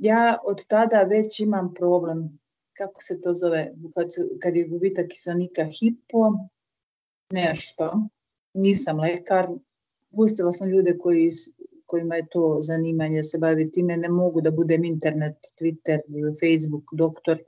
ja 0.00 0.38
od 0.44 0.66
tada 0.66 1.02
već 1.02 1.40
imam 1.40 1.74
problem, 1.74 2.38
kako 2.72 3.02
se 3.02 3.20
to 3.20 3.34
zove, 3.34 3.72
kad, 3.94 4.06
kad 4.42 4.56
je 4.56 4.68
gubitak 4.68 5.08
kiselnika 5.08 5.64
hipo, 5.64 6.32
nešto. 7.32 8.08
Nisam 8.54 9.00
lekar, 9.00 9.48
pustila 10.14 10.52
sam 10.52 10.68
ljude 10.68 10.98
koji, 10.98 11.30
kojima 11.86 12.16
je 12.16 12.26
to 12.30 12.58
zanimanje 12.62 13.16
da 13.16 13.22
se 13.22 13.38
bavi 13.38 13.70
time, 13.70 13.96
ne 13.96 14.08
mogu 14.08 14.40
da 14.40 14.50
budem 14.50 14.84
internet, 14.84 15.36
Twitter, 15.60 16.00
Facebook, 16.40 16.84
doktor, 16.92 17.38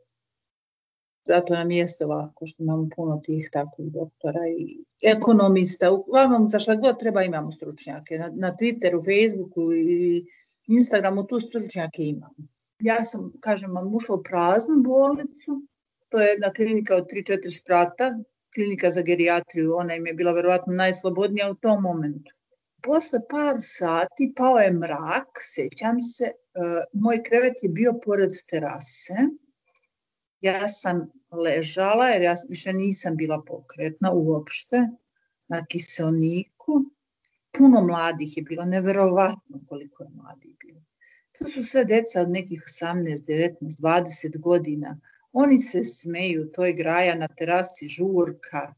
zato 1.26 1.54
nam 1.54 1.70
jeste 1.70 2.04
ovako 2.04 2.46
što 2.46 2.62
imamo 2.62 2.88
puno 2.96 3.20
tih 3.24 3.48
takvih 3.52 3.92
doktora 3.92 4.40
i 4.58 4.84
ekonomista. 5.02 5.92
Uglavnom, 5.92 6.48
za 6.48 6.58
šta 6.58 6.74
god 6.74 6.98
treba 6.98 7.22
imamo 7.22 7.52
stručnjake. 7.52 8.18
Na, 8.18 8.30
na 8.34 8.56
Twitteru, 8.60 9.04
Facebooku 9.04 9.72
i 9.72 10.24
Instagramu 10.66 11.26
tu 11.26 11.40
stručnjake 11.40 12.02
imamo. 12.02 12.34
Ja 12.80 13.04
sam, 13.04 13.32
kažem 13.40 13.74
vam, 13.74 13.94
ušla 13.94 14.14
u 14.14 14.22
praznu 14.22 14.82
bolnicu. 14.82 15.62
To 16.08 16.20
je 16.20 16.28
jedna 16.28 16.52
klinika 16.52 16.96
od 16.96 17.06
3-4 17.12 17.60
sprata, 17.60 18.18
klinika 18.54 18.90
za 18.90 19.02
gerijatriju. 19.02 19.74
Ona 19.76 19.94
im 19.94 20.06
je 20.06 20.14
bila 20.14 20.32
verovatno 20.32 20.72
najslobodnija 20.72 21.50
u 21.50 21.54
tom 21.54 21.82
momentu. 21.82 22.32
Posle 22.82 23.20
par 23.30 23.56
sati 23.60 24.32
pao 24.36 24.58
je 24.58 24.72
mrak, 24.72 25.38
sećam 25.40 26.00
se, 26.00 26.24
e, 26.24 26.34
moj 26.92 27.22
krevet 27.22 27.62
je 27.62 27.68
bio 27.68 27.92
pored 28.04 28.32
terase, 28.48 29.14
ja 30.40 30.68
sam 30.68 31.10
ležala, 31.30 32.08
jer 32.08 32.22
ja 32.22 32.34
više 32.48 32.72
nisam 32.72 33.16
bila 33.16 33.42
pokretna 33.46 34.12
uopšte, 34.12 34.88
na 35.48 35.64
kiselniku. 35.66 36.84
Puno 37.58 37.82
mladih 37.86 38.36
je 38.36 38.42
bilo, 38.42 38.64
neverovatno 38.64 39.60
koliko 39.68 40.02
je 40.02 40.10
mladih 40.14 40.56
bilo. 40.60 40.80
To 41.38 41.48
su 41.48 41.62
sve 41.62 41.84
deca 41.84 42.20
od 42.20 42.30
nekih 42.30 42.62
18, 42.66 43.24
19, 43.26 43.56
20 43.60 44.38
godina. 44.38 44.98
Oni 45.32 45.58
se 45.58 45.84
smeju, 45.84 46.46
to 46.52 46.64
je 46.66 46.72
graja 46.72 47.14
na 47.14 47.28
terasi, 47.28 47.86
žurka. 47.86 48.74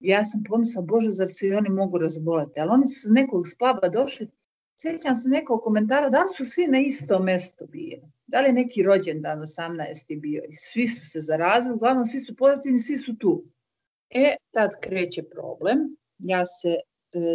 Ja 0.00 0.24
sam 0.24 0.42
pomislila, 0.48 0.84
Bože, 0.84 1.10
zar 1.10 1.28
se 1.28 1.46
i 1.46 1.54
oni 1.54 1.68
mogu 1.68 1.98
razboleti? 1.98 2.60
Ali 2.60 2.70
oni 2.70 2.88
su 2.88 3.00
sa 3.00 3.08
nekog 3.12 3.48
splava 3.48 3.88
došli, 3.88 4.28
sećam 4.74 5.14
se 5.14 5.28
nekog 5.28 5.62
komentara, 5.62 6.10
da 6.10 6.22
li 6.22 6.28
su 6.36 6.44
svi 6.44 6.66
na 6.66 6.80
isto 6.80 7.18
mesto 7.18 7.66
bili? 7.66 8.02
Da 8.26 8.40
li 8.40 8.48
je 8.48 8.52
neki 8.52 8.82
rođendan 8.82 9.38
18. 9.38 10.20
bio? 10.20 10.42
I 10.48 10.54
svi 10.54 10.88
su 10.88 11.10
se 11.10 11.20
zarazili, 11.20 11.74
uglavnom 11.74 12.06
svi 12.06 12.20
su 12.20 12.36
pozitivni, 12.36 12.78
svi 12.78 12.98
su 12.98 13.18
tu. 13.18 13.44
E, 14.10 14.36
tad 14.50 14.70
kreće 14.80 15.22
problem. 15.22 15.96
Ja 16.18 16.46
se 16.46 16.68
e, 16.68 16.78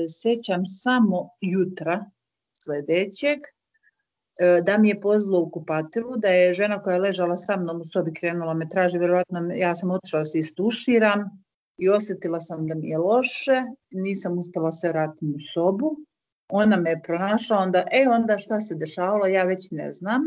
sećam 0.07 0.65
samo 0.65 1.29
jutra 1.41 2.05
sledećeg, 2.53 3.39
e, 3.39 4.61
da 4.65 4.77
mi 4.77 4.89
je 4.89 5.01
pozlo 5.01 5.39
u 5.39 5.49
kupatilu, 5.49 6.17
da 6.17 6.27
je 6.27 6.53
žena 6.53 6.83
koja 6.83 6.93
je 6.93 7.01
ležala 7.01 7.37
sa 7.37 7.57
mnom 7.57 7.81
u 7.81 7.85
sobi 7.85 8.13
krenula 8.13 8.53
me 8.53 8.69
traži, 8.69 8.97
verovatno 8.97 9.51
ja 9.53 9.75
sam 9.75 9.91
otišla 9.91 10.19
da 10.19 10.25
se 10.25 10.39
istuširam 10.39 11.40
i 11.81 11.89
osetila 11.89 12.39
sam 12.39 12.67
da 12.67 12.75
mi 12.75 12.89
je 12.89 12.97
loše, 12.97 13.61
nisam 13.91 14.37
uspela 14.37 14.71
se 14.71 14.89
vratiti 14.89 15.25
u 15.35 15.39
sobu, 15.53 15.97
ona 16.49 16.77
me 16.77 16.89
je 16.89 17.01
pronašla, 17.03 17.57
onda, 17.57 17.85
e, 17.91 18.05
onda 18.09 18.37
šta 18.37 18.59
se 18.61 18.75
dešavalo, 18.75 19.25
ja 19.25 19.43
već 19.43 19.71
ne 19.71 19.91
znam. 19.91 20.21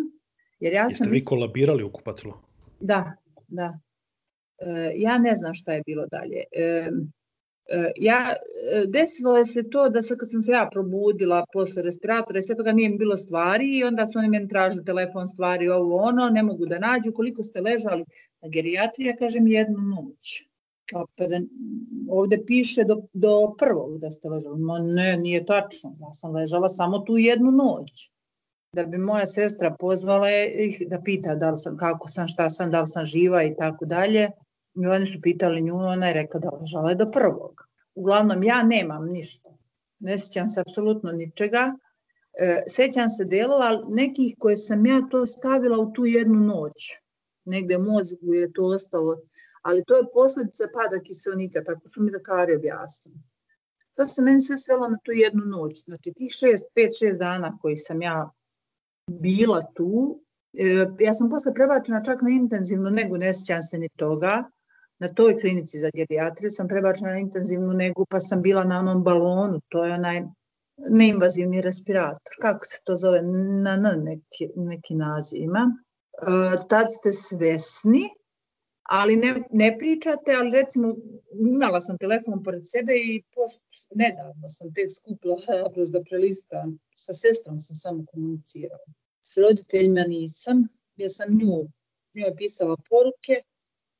Jer 0.60 0.72
ja 0.72 0.84
Jeste 0.84 1.04
sam... 1.04 1.12
vi 1.12 1.24
kolabirali 1.24 1.82
u 1.82 1.92
kupatilu? 1.92 2.32
Da, 2.80 3.12
da. 3.48 3.78
E, 4.58 4.92
ja 4.96 5.18
ne 5.18 5.36
znam 5.36 5.54
šta 5.54 5.72
je 5.72 5.82
bilo 5.86 6.06
dalje. 6.06 6.42
E, 6.52 6.90
e, 7.68 7.92
ja, 7.96 8.34
e, 8.72 8.86
desilo 8.86 9.36
je 9.36 9.44
se 9.44 9.70
to 9.70 9.88
da 9.88 10.02
sad 10.02 10.18
kad 10.18 10.30
sam 10.30 10.42
se 10.42 10.52
ja 10.52 10.68
probudila 10.72 11.44
posle 11.52 11.82
respiratora 11.82 12.38
i 12.38 12.42
sve 12.42 12.56
toga 12.56 12.72
nije 12.72 12.88
mi 12.88 12.98
bilo 12.98 13.16
stvari 13.16 13.78
i 13.78 13.84
onda 13.84 14.06
su 14.06 14.18
oni 14.18 14.28
meni 14.28 14.48
tražili 14.48 14.84
telefon 14.84 15.28
stvari 15.28 15.68
ovo 15.68 15.96
ono, 15.96 16.28
ne 16.30 16.42
mogu 16.42 16.66
da 16.66 16.78
nađu 16.78 17.12
koliko 17.12 17.42
ste 17.42 17.60
ležali 17.60 18.04
na 18.42 18.48
gerijatriji, 18.48 19.06
ja 19.06 19.16
kažem 19.16 19.46
jednu 19.46 19.78
noć. 19.78 20.53
Pa 20.92 21.26
da, 21.26 21.40
ovde 22.10 22.38
piše 22.46 22.84
do, 22.84 23.02
do 23.12 23.54
prvog 23.58 23.98
da 23.98 24.10
ste 24.10 24.28
ležali. 24.28 24.60
Ma 24.60 24.78
ne, 24.78 25.16
nije 25.16 25.46
tačno. 25.46 25.94
Ja 26.00 26.12
sam 26.12 26.34
ležala 26.34 26.68
samo 26.68 26.98
tu 26.98 27.16
jednu 27.16 27.50
noć. 27.50 28.10
Da 28.72 28.84
bi 28.84 28.98
moja 28.98 29.26
sestra 29.26 29.76
pozvala 29.80 30.30
ih 30.30 30.82
da 30.88 31.00
pita 31.00 31.34
da 31.34 31.50
li 31.50 31.58
sam, 31.58 31.76
kako 31.76 32.08
sam, 32.08 32.28
šta 32.28 32.50
sam, 32.50 32.70
da 32.70 32.80
li 32.80 32.88
sam 32.88 33.04
živa 33.04 33.44
i 33.44 33.54
tako 33.56 33.84
dalje. 33.84 34.30
I 34.82 34.86
oni 34.86 35.06
su 35.06 35.20
pitali 35.22 35.62
nju, 35.62 35.76
ona 35.76 36.06
je 36.06 36.14
rekla 36.14 36.40
da 36.40 36.50
ležala 36.50 36.90
je 36.90 36.96
do 36.96 37.06
prvog. 37.06 37.68
Uglavnom, 37.94 38.42
ja 38.42 38.62
nemam 38.62 39.04
ništa. 39.04 39.50
Ne 39.98 40.18
sjećam 40.18 40.48
se 40.48 40.60
apsolutno 40.60 41.12
ničega. 41.12 41.76
E, 42.38 42.62
sećam 42.68 43.08
se 43.08 43.24
delova 43.24 43.82
nekih 43.88 44.34
koje 44.38 44.56
sam 44.56 44.86
ja 44.86 45.00
to 45.10 45.26
stavila 45.26 45.78
u 45.78 45.92
tu 45.92 46.06
jednu 46.06 46.40
noć. 46.40 46.72
Negde 47.44 47.78
mozgu 47.78 48.34
je 48.34 48.52
to 48.52 48.64
ostalo 48.64 49.16
ali 49.64 49.84
to 49.86 49.96
je 49.96 50.10
posledica 50.12 50.68
pada 50.72 51.00
kiselnika, 51.00 51.64
tako 51.64 51.88
su 51.88 52.02
mi 52.02 52.10
lekari 52.12 52.56
objasnili. 52.56 53.18
To 53.94 54.06
se 54.06 54.22
meni 54.22 54.40
sve 54.40 54.58
svelo 54.58 54.88
na 54.88 54.98
tu 55.04 55.12
jednu 55.12 55.44
noć. 55.44 55.84
Znači, 55.84 56.12
tih 56.12 56.32
šest, 56.32 56.64
pet, 56.74 56.90
šest 56.98 57.18
dana 57.18 57.58
koji 57.62 57.76
sam 57.76 58.02
ja 58.02 58.30
bila 59.10 59.62
tu, 59.74 60.20
e, 60.52 60.86
ja 61.00 61.14
sam 61.14 61.30
posle 61.30 61.54
prebačena 61.54 62.02
čak 62.02 62.22
na 62.22 62.30
intenzivnu 62.30 62.90
negu, 62.90 63.16
ne 63.16 63.34
sjećam 63.34 63.62
se 63.62 63.78
ni 63.78 63.88
toga, 63.96 64.44
na 64.98 65.08
toj 65.08 65.38
klinici 65.38 65.78
za 65.78 65.90
gerijatriju 65.94 66.50
sam 66.50 66.68
prebačena 66.68 67.10
na 67.10 67.18
intenzivnu 67.18 67.72
negu, 67.72 68.06
pa 68.10 68.20
sam 68.20 68.42
bila 68.42 68.64
na 68.64 68.78
onom 68.78 69.04
balonu, 69.04 69.60
to 69.68 69.84
je 69.84 69.94
onaj 69.94 70.22
neinvazivni 70.90 71.60
respirator, 71.60 72.36
kako 72.40 72.66
se 72.66 72.78
to 72.84 72.96
zove, 72.96 73.22
na 73.22 73.72
N 73.72 74.04
neki, 74.04 74.48
neki 74.56 74.94
naziv 74.94 75.42
ima. 75.42 75.70
E, 76.22 76.68
tad 76.68 76.86
ste 76.92 77.12
svesni 77.12 78.08
ali 78.84 79.16
ne, 79.16 79.42
ne 79.52 79.78
pričate, 79.78 80.32
ali 80.32 80.50
recimo 80.50 80.94
imala 81.54 81.80
sam 81.80 81.98
telefon 81.98 82.42
pored 82.42 82.62
sebe 82.68 82.92
i 82.96 83.22
post, 83.34 83.60
nedavno 83.94 84.50
sam 84.50 84.74
tek 84.74 84.90
skupila 84.92 85.36
hrabrost 85.46 85.92
da 85.92 86.02
prelistam, 86.02 86.78
sa 86.94 87.12
sestrom 87.12 87.60
sam 87.60 87.76
samo 87.76 88.04
komunicirala. 88.12 88.84
S 89.20 89.36
roditeljima 89.36 90.04
nisam, 90.08 90.68
jer 90.96 91.10
sam 91.12 91.28
nju, 91.28 91.68
njoj 92.14 92.36
pisala 92.36 92.76
poruke 92.88 93.42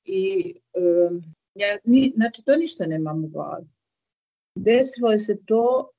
i 0.04 0.54
um, 0.76 1.22
ja, 1.54 1.78
ni, 1.84 2.12
znači 2.16 2.44
to 2.44 2.56
ništa 2.56 2.86
nemam 2.86 3.24
u 3.24 3.28
glavi. 3.28 3.66
Desilo 4.54 5.10
je 5.10 5.18
se 5.18 5.36
to, 5.46 5.90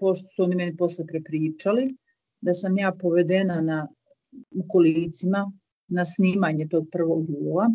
pošto 0.00 0.28
su 0.28 0.42
oni 0.42 0.56
meni 0.56 0.76
posle 0.76 1.06
prepričali, 1.06 1.88
da 2.40 2.54
sam 2.54 2.78
ja 2.78 2.92
povedena 3.00 3.60
na, 3.60 3.88
u 4.50 4.68
kolicima 4.68 5.52
na 5.88 6.04
snimanje 6.04 6.68
tog 6.70 6.86
prvog 6.92 7.30
jula 7.30 7.68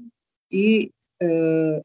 i 0.50 0.90
e, 1.20 1.82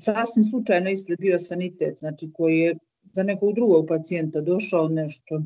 sasvim 0.00 0.44
slučajno 0.44 0.90
ispred 0.90 1.18
bio 1.20 1.38
sanitet, 1.38 1.98
znači 1.98 2.30
koji 2.34 2.58
je 2.58 2.76
za 3.12 3.22
nekog 3.22 3.54
drugog 3.54 3.86
pacijenta 3.88 4.40
došao 4.40 4.88
nešto. 4.88 5.42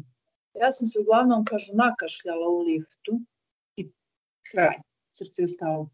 Ja 0.61 0.73
sam 0.73 0.87
se 0.87 0.99
uglavnom, 0.99 1.44
kažu, 1.44 1.73
nakašljala 1.75 2.49
u 2.49 2.59
liftu 2.59 3.21
i 3.76 3.90
kraj, 4.50 4.76
srce 5.12 5.42
je 5.42 5.49
stalo. 5.49 5.88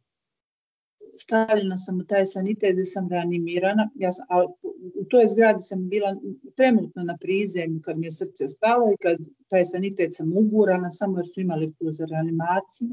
Stavljena 1.18 1.76
sam 1.76 2.00
u 2.00 2.04
taj 2.04 2.26
sanitet 2.26 2.72
gde 2.72 2.84
sam 2.84 3.08
reanimirana, 3.08 3.90
ja 3.94 4.12
sam, 4.12 4.26
a 4.30 4.44
u 5.00 5.04
toj 5.04 5.26
zgradi 5.26 5.62
sam 5.62 5.88
bila 5.88 6.16
trenutno 6.56 7.02
na 7.02 7.16
prizemlju 7.20 7.80
kad 7.82 7.98
mi 7.98 8.06
je 8.06 8.10
srce 8.10 8.48
stalo 8.48 8.92
i 8.92 8.96
kad 9.02 9.18
taj 9.48 9.64
sanitet 9.64 10.14
sam 10.14 10.36
ugurana, 10.36 10.90
samo 10.90 11.18
jer 11.18 11.26
su 11.26 11.40
imali 11.40 11.74
tu 11.74 11.92
za 11.92 12.06
reanimaciju. 12.10 12.88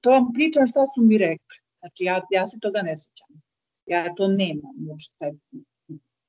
To 0.00 0.10
vam 0.10 0.32
pričam 0.34 0.66
šta 0.66 0.86
su 0.94 1.02
mi 1.02 1.18
rekli. 1.18 1.56
Znači, 1.80 2.04
ja, 2.04 2.20
ja 2.30 2.46
se 2.46 2.58
toga 2.60 2.82
ne 2.82 2.96
sećam. 2.96 3.42
Ja 3.86 4.14
to 4.14 4.28
nemam 4.28 4.88
uopšte, 4.88 5.14
taj, 5.18 5.32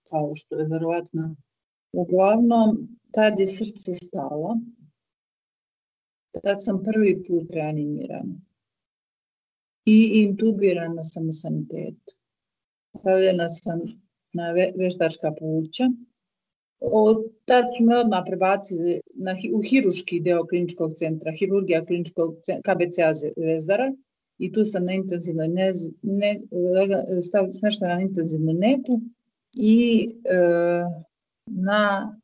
kao 0.10 0.36
što 0.36 0.60
je 0.60 0.68
verovatno. 0.68 1.36
Uglavnom, 1.94 2.98
tad 3.12 3.40
je 3.40 3.48
srce 3.48 3.94
stalo. 3.94 4.58
Tad 6.44 6.64
sam 6.64 6.84
prvi 6.84 7.24
put 7.28 7.52
reanimirana. 7.52 8.36
I 9.86 10.12
intubirana 10.14 11.04
sam 11.04 11.30
u 11.30 11.34
sanitetu. 11.34 12.16
Stavljena 13.00 13.50
sam 13.50 13.80
na 14.34 14.52
ve, 14.52 14.72
veštačka 14.78 15.32
pluća. 15.40 15.90
Od 16.80 17.18
tad 17.46 17.66
su 17.78 17.84
me 17.84 17.98
odmah 17.98 18.24
prebacili 18.28 19.02
na, 19.16 19.36
u 19.54 19.62
hiruški 19.62 20.20
deo 20.20 20.46
kliničkog 20.48 20.94
centra, 20.94 21.32
hirurgija 21.32 21.86
kliničkog 21.86 22.36
KBCA 22.64 23.14
Zvezdara 23.14 23.94
i 24.40 24.52
tu 24.54 24.66
sam 24.66 24.86
na 24.86 24.94
intenzivnoj 24.94 25.48
ne, 25.48 25.74
ne, 26.02 26.40
stav, 27.28 27.48
smeštena 27.60 27.96
na 27.96 28.02
intenzivnu 28.02 28.54
neku 28.54 29.02
i 29.54 30.08
e, 30.26 30.38
na 31.46 32.16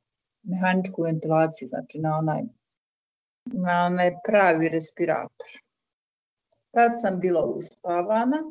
mehaničku 0.43 1.01
ventilaciju, 1.01 1.67
znači 1.67 1.99
na 1.99 2.17
onaj, 2.17 2.41
na 3.45 3.86
onaj 3.86 4.12
pravi 4.28 4.69
respirator. 4.69 5.47
Tad 6.71 6.91
sam 7.01 7.19
bila 7.19 7.45
uspavana, 7.45 8.43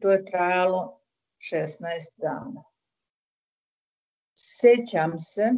to 0.00 0.10
je 0.10 0.24
trajalo 0.24 1.00
16 1.38 1.80
dana. 2.16 2.62
Sećam 4.34 5.18
se 5.18 5.50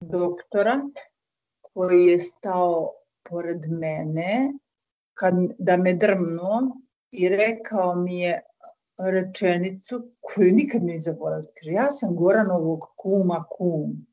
doktora 0.00 0.80
koji 1.62 2.06
je 2.06 2.18
stao 2.18 2.92
pored 3.22 3.70
mene 3.70 4.52
kad, 5.18 5.34
da 5.58 5.76
me 5.76 5.94
drmnuo 5.94 6.60
i 7.10 7.28
rekao 7.28 7.94
mi 7.94 8.20
je 8.20 8.40
rečenicu 8.98 10.10
koju 10.20 10.52
nikad 10.52 10.82
ne 10.82 11.00
zaboraviti. 11.00 11.52
Kaže, 11.60 11.72
ja 11.72 11.90
sam 11.90 12.16
Goranovog 12.16 12.80
kuma 12.96 13.44
kum. 13.50 14.06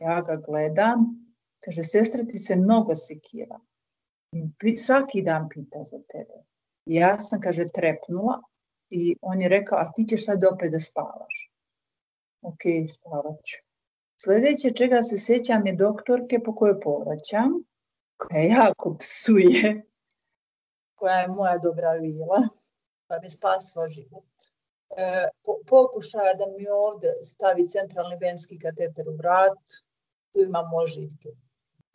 Ja 0.00 0.20
ga 0.20 0.36
gledam. 0.36 0.98
Kaže, 1.64 1.82
sestra 1.82 2.24
ti 2.24 2.38
se 2.38 2.56
mnogo 2.56 2.94
sekira. 2.94 3.60
Svaki 4.86 5.22
dan 5.22 5.48
pita 5.48 5.84
za 5.84 5.98
tebe. 6.08 6.44
Ja 6.86 7.20
sam, 7.20 7.40
kaže, 7.40 7.68
trepnula 7.74 8.42
i 8.90 9.16
on 9.22 9.40
je 9.40 9.48
rekao, 9.48 9.78
a 9.78 9.92
ti 9.92 10.06
ćeš 10.08 10.26
sad 10.26 10.44
opet 10.44 10.72
da 10.72 10.80
spavaš. 10.80 11.50
Ok, 12.42 12.62
spavat 12.94 13.44
ću. 13.44 13.62
Sledeće 14.22 14.70
čega 14.70 15.02
se 15.02 15.18
sećam 15.18 15.66
je 15.66 15.76
doktorke 15.76 16.38
po 16.44 16.54
kojoj 16.54 16.80
povraćam, 16.80 17.52
koja 18.16 18.42
jako 18.42 18.96
psuje 18.98 19.84
koja 20.94 21.14
je 21.20 21.28
moja 21.28 21.58
dobra 21.58 21.92
vila, 21.92 22.40
pa 23.06 23.18
mi 23.22 23.30
spasila 23.30 23.88
život. 23.88 24.24
E, 24.96 25.28
po, 25.44 25.58
pokušaja 25.66 26.34
da 26.34 26.46
mi 26.46 26.68
ovde 26.68 27.12
stavi 27.24 27.68
centralni 27.68 28.16
venski 28.20 28.58
kateter 28.58 29.08
u 29.08 29.16
vrat, 29.16 29.58
tu 30.32 30.40
imam 30.40 30.74
ožiljke, 30.74 31.28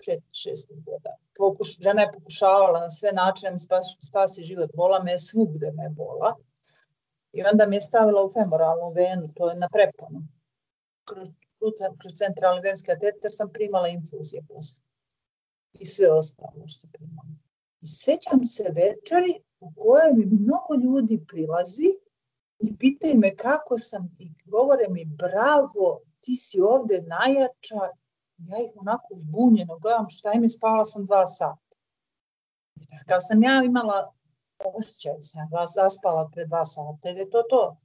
4-6 0.07 0.83
godina. 0.85 1.15
Pokuš, 1.37 1.77
žena 1.83 2.01
je 2.01 2.11
pokušavala 2.13 2.79
na 2.79 2.91
sve 2.91 3.11
načine 3.11 3.49
da 3.49 3.53
mi 3.53 3.59
spasi, 3.59 3.97
spasi 4.07 4.43
život, 4.43 4.71
bola 4.75 5.03
me 5.03 5.19
svugde 5.19 5.71
me 5.71 5.89
bola. 5.89 6.35
I 7.31 7.43
onda 7.43 7.65
mi 7.65 7.75
je 7.75 7.81
stavila 7.81 8.23
u 8.23 8.29
femoralnu 8.29 8.89
venu, 8.95 9.33
to 9.35 9.49
je 9.49 9.55
na 9.55 9.69
preponu. 9.69 10.19
Kroz, 11.03 11.27
kroz 11.99 12.13
centralni 12.17 12.61
venski 12.61 12.85
kateter 12.85 13.31
sam 13.33 13.53
primala 13.53 13.87
infuzije 13.87 14.41
posle. 14.47 14.83
I 15.73 15.85
sve 15.85 16.11
ostalo 16.11 16.67
što 16.67 16.79
se 16.79 16.87
primala. 16.91 17.48
I 17.81 17.87
sećam 17.87 18.43
se 18.43 18.63
večeri 18.63 19.41
u 19.59 19.71
kojoj 19.81 20.13
mi 20.13 20.25
mnogo 20.25 20.75
ljudi 20.83 21.25
prilazi 21.27 21.89
i 22.59 22.77
pitaju 22.77 23.19
me 23.19 23.35
kako 23.35 23.77
sam 23.77 24.15
i 24.19 24.31
govore 24.45 24.85
mi 24.89 25.05
bravo, 25.05 25.99
ti 26.19 26.35
si 26.35 26.61
ovde 26.61 27.01
najjača. 27.01 27.81
Ja 28.37 28.57
ih 28.63 28.71
onako 28.75 29.07
zbunjeno 29.15 29.79
gledam 29.79 30.09
šta 30.09 30.31
im 30.33 30.43
je 30.43 30.49
spala 30.49 30.85
sam 30.85 31.05
dva 31.05 31.27
sata. 31.27 31.75
I 32.75 32.87
takav 32.87 33.19
sam 33.21 33.43
ja 33.43 33.63
imala 33.63 34.13
osjećaj, 34.65 35.13
da 35.17 35.21
sam 35.21 35.49
vas 35.51 35.71
zaspala 35.75 36.29
pre 36.33 36.45
dva 36.45 36.65
sata, 36.65 37.09
je 37.09 37.29
to 37.29 37.43
to. 37.49 37.77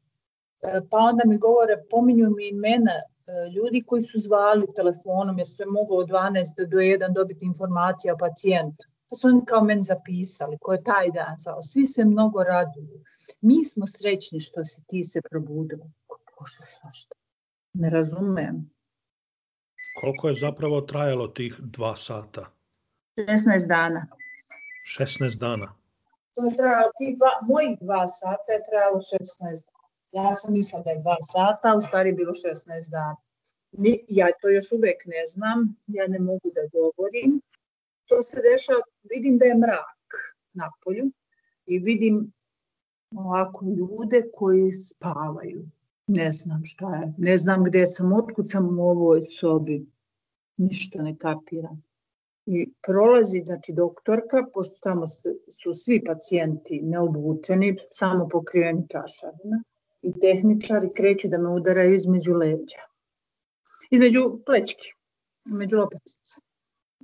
E, 0.63 0.81
pa 0.91 0.99
onda 0.99 1.23
mi 1.27 1.39
govore, 1.39 1.85
pominju 1.91 2.31
mi 2.31 2.49
imena 2.49 2.93
e, 2.93 3.03
ljudi 3.51 3.83
koji 3.87 4.03
su 4.03 4.19
zvali 4.19 4.67
telefonom 4.77 5.39
jer 5.39 5.49
sve 5.49 5.67
moglo 5.67 5.97
od 5.97 6.09
12 6.09 6.69
do 6.71 6.77
1 6.77 7.15
dobiti 7.15 7.45
informacija 7.45 8.15
o 8.15 8.19
pacijentu 8.19 8.87
pa 9.15 9.19
su 9.19 9.29
oni 9.29 9.45
kao 9.47 9.65
meni 9.65 9.83
zapisali, 9.83 10.59
ko 10.61 10.73
je 10.73 10.85
taj 10.85 11.11
dan 11.11 11.37
zvao. 11.39 11.63
Svi 11.63 11.87
se 11.87 12.05
mnogo 12.05 12.43
raduju. 12.43 13.01
Mi 13.41 13.65
smo 13.65 13.87
srećni 13.87 14.41
što 14.41 14.65
si 14.65 14.83
ti 14.87 15.05
se 15.05 15.21
probudila. 15.31 15.87
Bože, 16.09 16.63
svašta. 16.63 17.15
Ne 17.73 17.91
razumem. 17.91 18.71
Koliko 20.01 20.29
je 20.29 20.41
zapravo 20.41 20.81
trajalo 20.81 21.29
tih 21.29 21.55
dva 21.61 21.97
sata? 21.97 22.45
16 23.17 23.67
dana. 23.67 24.07
16 24.99 25.39
dana. 25.39 25.75
To 26.35 26.45
je 26.45 26.57
trajalo, 26.57 26.91
tih 26.99 27.19
dva, 27.19 27.33
mojih 27.43 27.79
dva 27.81 28.09
sata 28.09 28.53
je 28.53 28.63
trajalo 28.71 28.99
16 28.99 29.39
dana. 29.41 29.85
Ja 30.13 30.35
sam 30.35 30.53
mislila 30.53 30.83
da 30.83 30.91
je 30.91 31.03
dva 31.03 31.17
sata, 31.33 31.75
u 31.79 31.81
stvari 31.81 32.09
je 32.09 32.13
bilo 32.13 32.33
16 32.33 32.91
dana. 32.91 33.17
Ni, 33.73 34.05
ja 34.09 34.29
to 34.41 34.49
još 34.49 34.73
uvek 34.73 34.99
ne 35.07 35.27
znam, 35.27 35.77
ja 35.87 36.07
ne 36.09 36.19
mogu 36.19 36.49
da 36.55 36.63
govorim, 36.79 37.41
to 38.07 38.23
se 38.23 38.41
dešava, 38.51 38.81
vidim 39.11 39.39
da 39.39 39.45
je 39.45 39.55
mrak 39.55 40.09
na 40.53 40.71
polju 40.85 41.11
i 41.67 41.79
vidim 41.79 42.33
ovako 43.17 43.65
ljude 43.65 44.23
koji 44.35 44.73
spavaju. 44.73 45.65
Ne 46.07 46.33
znam 46.33 46.65
šta 46.65 46.95
je, 46.95 47.13
ne 47.19 47.37
znam 47.37 47.65
gde 47.65 47.87
sam, 47.87 48.13
otkud 48.13 48.51
sam 48.51 48.79
u 48.79 48.83
ovoj 48.83 49.23
sobi, 49.23 49.87
ništa 50.57 51.03
ne 51.03 51.17
kapiram. 51.19 51.83
I 52.47 52.73
prolazi, 52.87 53.43
znači, 53.47 53.73
doktorka, 53.73 54.47
pošto 54.55 54.75
tamo 54.83 55.07
su 55.51 55.73
svi 55.73 56.03
pacijenti 56.05 56.81
neobučeni, 56.83 57.77
samo 57.91 58.29
pokriveni 58.29 58.89
čašarima, 58.89 59.63
i 60.03 60.13
tehničari 60.21 60.89
kreću 60.97 61.29
da 61.29 61.39
me 61.39 61.49
udaraju 61.49 61.95
između 61.95 62.33
leđa, 62.33 62.83
između 63.91 64.41
plećki, 64.47 64.93
između 65.47 65.77
lopatica. 65.77 66.41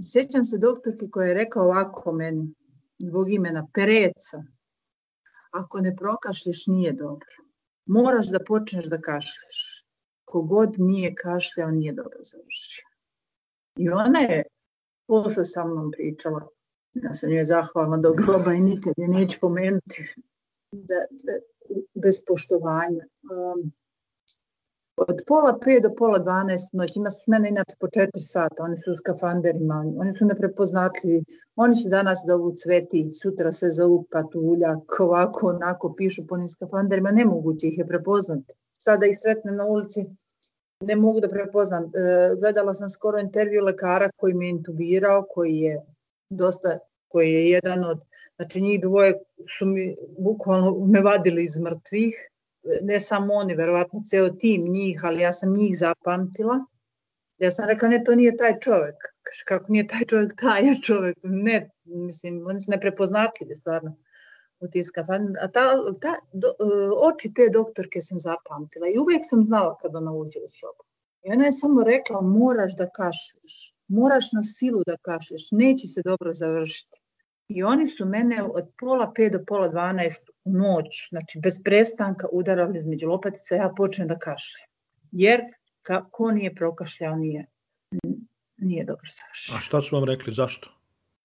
I 0.00 0.02
sećam 0.02 0.44
se 0.44 0.58
doktorke 0.58 1.08
koja 1.10 1.28
je 1.28 1.34
rekao 1.34 1.64
ovako 1.64 2.12
meni, 2.12 2.54
zbog 2.98 3.32
imena 3.32 3.66
Pereca, 3.74 4.42
ako 5.50 5.80
ne 5.80 5.96
prokašlješ 5.96 6.66
nije 6.66 6.92
dobro. 6.92 7.28
Moraš 7.86 8.28
da 8.28 8.44
počneš 8.46 8.84
da 8.84 9.00
kašlješ. 9.00 9.84
Kogod 10.24 10.74
nije 10.78 11.14
kašljao 11.14 11.70
nije 11.70 11.92
dobro 11.92 12.18
završio. 12.22 12.88
I 13.76 13.90
ona 13.90 14.18
je 14.18 14.42
posle 15.06 15.44
sa 15.44 15.64
mnom 15.64 15.90
pričala, 15.92 16.48
ja 16.94 17.14
sam 17.14 17.32
joj 17.32 17.44
zahvalna 17.44 17.96
do 17.96 18.12
groba 18.12 18.52
i 18.54 18.60
nikad 18.60 18.94
je 18.96 19.08
neću 19.08 19.38
pomenuti 19.40 20.14
da, 20.72 21.04
da, 21.10 21.32
bez 22.02 22.24
poštovanja. 22.26 23.04
Um, 23.04 23.72
od 25.08 25.22
pola 25.26 25.58
pet 25.58 25.82
do 25.82 25.90
pola 25.94 26.18
12 26.18 26.68
noć, 26.72 26.96
ima 26.96 27.10
smena 27.10 27.48
inače 27.48 27.76
po 27.80 27.86
4 27.86 28.08
sata, 28.18 28.62
oni 28.62 28.76
su 28.76 28.92
u 28.92 28.96
skafanderima, 28.96 29.84
oni 29.98 30.12
su 30.12 30.24
neprepoznatljivi, 30.24 31.24
oni 31.56 31.74
su 31.74 31.88
danas 31.88 32.18
zovu 32.26 32.52
cveti, 32.56 33.10
sutra 33.22 33.52
se 33.52 33.70
zovu 33.70 34.04
patuljak, 34.10 35.00
ovako, 35.00 35.46
onako, 35.48 35.94
pišu 35.96 36.26
po 36.28 36.34
onim 36.34 36.48
skafanderima, 36.48 37.10
nemoguće 37.10 37.66
ih 37.66 37.78
je 37.78 37.86
prepoznati. 37.86 38.54
Sada 38.78 39.06
ih 39.06 39.18
sretnem 39.22 39.56
na 39.56 39.64
ulici, 39.64 40.04
ne 40.80 40.96
mogu 40.96 41.20
da 41.20 41.28
prepoznam. 41.28 41.84
E, 41.84 42.36
gledala 42.40 42.74
sam 42.74 42.88
skoro 42.88 43.18
intervju 43.18 43.64
lekara 43.64 44.10
koji 44.16 44.34
me 44.34 44.48
intubirao, 44.48 45.26
koji 45.28 45.56
je 45.56 45.82
dosta 46.30 46.78
koji 47.08 47.32
je 47.32 47.50
jedan 47.50 47.84
od, 47.84 48.00
znači 48.36 48.60
njih 48.60 48.80
dvoje 48.80 49.18
su 49.58 49.66
mi 49.66 49.96
bukvalno 50.18 50.86
me 50.86 51.00
vadili 51.00 51.44
iz 51.44 51.58
mrtvih, 51.58 52.30
ne 52.82 53.00
samo 53.00 53.34
oni, 53.34 53.54
verovatno 53.54 54.02
ceo 54.06 54.28
tim 54.28 54.72
njih, 54.72 55.04
ali 55.04 55.20
ja 55.20 55.32
sam 55.32 55.52
njih 55.52 55.78
zapamtila. 55.78 56.64
Ja 57.38 57.50
sam 57.50 57.68
rekla, 57.68 57.88
ne, 57.88 58.02
to 58.04 58.14
nije 58.14 58.36
taj 58.36 58.58
čovek. 58.60 58.96
Kaže, 59.22 59.44
kako 59.46 59.72
nije 59.72 59.86
taj 59.86 60.04
čovek, 60.04 60.34
taj 60.40 60.66
je 60.66 60.74
čovek. 60.82 61.16
Ne, 61.22 61.70
mislim, 61.84 62.46
oni 62.46 62.60
su 62.60 62.70
neprepoznatljivi 62.70 63.54
stvarno 63.54 63.96
u 64.60 64.68
ti 64.68 64.82
A 65.40 65.48
ta, 65.48 65.64
ta 66.00 66.14
do, 66.32 66.48
e, 66.48 66.64
oči 66.96 67.34
te 67.34 67.48
doktorke 67.52 68.00
sam 68.00 68.18
zapamtila 68.20 68.86
i 68.88 68.98
uvek 68.98 69.22
sam 69.22 69.42
znala 69.42 69.76
kad 69.76 69.96
ona 69.96 70.12
uđe 70.12 70.38
u 70.38 70.48
sobu. 70.48 70.82
I 71.22 71.32
ona 71.32 71.44
je 71.44 71.52
samo 71.52 71.84
rekla, 71.84 72.20
moraš 72.20 72.76
da 72.76 72.90
kašlješ, 72.90 73.74
moraš 73.88 74.32
na 74.32 74.42
silu 74.42 74.82
da 74.86 74.96
kašlješ, 74.96 75.48
neće 75.50 75.88
se 75.88 76.02
dobro 76.04 76.32
završiti. 76.32 76.99
I 77.52 77.62
oni 77.62 77.86
su 77.86 78.06
mene 78.06 78.42
od 78.42 78.68
pola 78.78 79.12
pet 79.16 79.32
do 79.32 79.38
pola 79.46 79.68
dvanaest 79.68 80.30
u 80.44 80.52
noć, 80.52 81.08
znači 81.10 81.40
bez 81.42 81.62
prestanka 81.64 82.28
udarali 82.32 82.78
između 82.78 83.08
lopatica, 83.08 83.54
ja 83.54 83.72
počnem 83.76 84.08
da 84.08 84.18
kašljem. 84.18 84.68
Jer 85.12 85.40
kako 85.82 86.30
nije 86.30 86.54
prokašljao, 86.54 87.16
nije, 87.16 87.46
nije 88.56 88.84
dobro 88.84 89.06
savršen. 89.06 89.56
A 89.56 89.60
šta 89.60 89.82
su 89.82 89.96
vam 89.96 90.04
rekli, 90.04 90.32
zašto? 90.32 90.70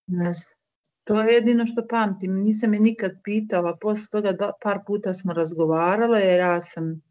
Ne 0.07 0.33
znam. 0.33 0.55
To 1.03 1.21
je 1.21 1.33
jedino 1.33 1.65
što 1.65 1.88
pamtim. 1.88 2.33
Nisam 2.33 2.73
je 2.73 2.79
nikad 2.79 3.11
pitala, 3.23 3.77
posle 3.81 4.07
toga 4.11 4.31
da, 4.31 4.51
par 4.61 4.79
puta 4.88 5.13
smo 5.13 5.33
razgovarale, 5.33 6.21
jer 6.21 6.39
ja 6.39 6.61
sam 6.61 7.01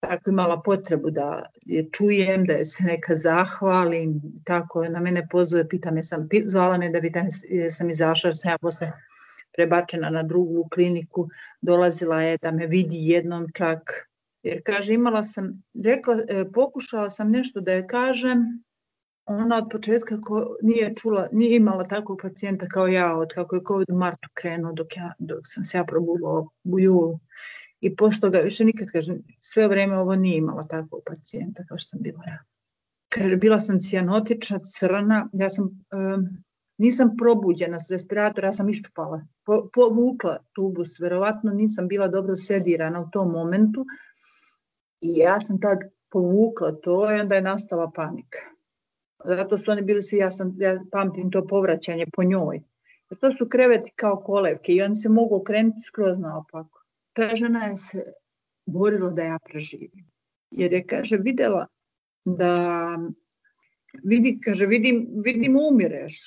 tako 0.00 0.30
imala 0.30 0.62
potrebu 0.62 1.10
da 1.10 1.42
je 1.66 1.88
čujem, 1.92 2.44
da 2.44 2.52
je 2.52 2.64
se 2.64 2.84
neka 2.84 3.16
zahvalim, 3.16 4.20
tako 4.44 4.84
na 4.84 5.00
mene 5.00 5.26
pozove, 5.30 5.68
pita 5.68 5.90
me 5.90 6.02
sam, 6.02 6.28
zvala 6.46 6.78
me 6.78 6.90
da 6.90 7.00
pitam 7.00 7.28
sam 7.70 7.90
izašla, 7.90 8.32
sam 8.32 8.50
ja 8.50 8.58
posle 8.58 8.92
prebačena 9.56 10.10
na 10.10 10.22
drugu 10.22 10.68
kliniku, 10.74 11.28
dolazila 11.60 12.22
je 12.22 12.38
da 12.42 12.50
me 12.50 12.66
vidi 12.66 12.96
jednom 13.08 13.46
čak, 13.54 14.08
jer 14.42 14.62
kaže 14.66 14.94
imala 14.94 15.22
sam, 15.22 15.62
rekla, 15.84 16.18
e, 16.28 16.44
pokušala 16.54 17.10
sam 17.10 17.30
nešto 17.30 17.60
da 17.60 17.72
je 17.72 17.86
kažem, 17.86 18.44
ona 19.26 19.56
od 19.56 19.68
početka 19.70 20.20
ko 20.20 20.56
nije 20.62 20.94
čula, 20.94 21.28
nije 21.32 21.56
imala 21.56 21.84
takvog 21.84 22.20
pacijenta 22.22 22.66
kao 22.68 22.86
ja, 22.86 23.16
od 23.16 23.32
kako 23.34 23.56
je 23.56 23.62
COVID 23.68 23.90
u 23.90 23.98
martu 23.98 24.28
krenuo 24.34 24.72
dok, 24.72 24.96
ja, 24.96 25.12
dok 25.18 25.40
sam 25.44 25.64
se 25.64 25.78
ja 25.78 25.84
probudila 25.84 26.46
u 26.64 26.80
julu. 26.80 27.18
I 27.86 27.96
posle 27.96 28.20
toga 28.20 28.38
više 28.38 28.64
nikad, 28.64 28.88
kaže, 28.92 29.14
sve 29.40 29.68
vreme 29.68 29.98
ovo 29.98 30.14
nije 30.14 30.36
imala 30.36 30.62
takvog 30.62 31.02
pacijenta 31.06 31.64
kao 31.68 31.78
što 31.78 31.88
sam 31.88 32.02
bila 32.02 32.22
ja. 32.26 32.38
Kaže, 33.08 33.36
bila 33.36 33.58
sam 33.58 33.80
cijanotična, 33.80 34.58
crna, 34.58 35.28
ja 35.32 35.48
sam 35.48 35.64
um, 35.64 36.26
nisam 36.78 37.16
probuđena 37.18 37.80
s 37.80 37.90
respiratora, 37.90 38.48
ja 38.48 38.52
sam 38.52 38.68
iščupala, 38.68 39.20
po, 39.44 39.68
povukla 39.74 40.38
tubus, 40.52 40.98
verovatno 41.00 41.52
nisam 41.52 41.88
bila 41.88 42.08
dobro 42.08 42.36
sedirana 42.36 43.00
u 43.00 43.10
tom 43.10 43.30
momentu 43.30 43.86
i 45.00 45.16
ja 45.16 45.40
sam 45.40 45.60
tad 45.60 45.78
povukla 46.10 46.72
to 46.72 47.14
i 47.14 47.20
onda 47.20 47.34
je 47.34 47.42
nastala 47.42 47.90
panika. 47.94 48.38
Zato 49.24 49.58
su 49.58 49.70
oni 49.70 49.82
bili 49.82 50.02
svi, 50.02 50.18
ja, 50.18 50.30
sam, 50.30 50.54
ja 50.58 50.80
pamtim 50.90 51.30
to 51.30 51.46
povraćanje 51.46 52.06
po 52.16 52.24
njoj. 52.24 52.60
Jer 53.10 53.18
to 53.20 53.30
su 53.30 53.48
kreveti 53.48 53.92
kao 53.96 54.16
kolevke 54.16 54.72
i 54.72 54.82
oni 54.82 54.96
se 54.96 55.08
mogu 55.08 55.36
okrenuti 55.36 55.80
skroz 55.86 56.18
naopako. 56.18 56.75
Ta 57.16 57.34
žena 57.34 57.64
je 57.64 57.76
se 57.76 58.04
borila 58.66 59.10
da 59.10 59.22
ja 59.22 59.38
preživim. 59.44 60.04
Jer 60.50 60.72
je, 60.72 60.86
kaže, 60.86 61.16
videla 61.16 61.66
da 62.24 62.50
vidi, 64.04 64.38
kaže, 64.44 64.66
vidim, 64.66 65.06
vidim 65.24 65.56
umireš, 65.56 66.20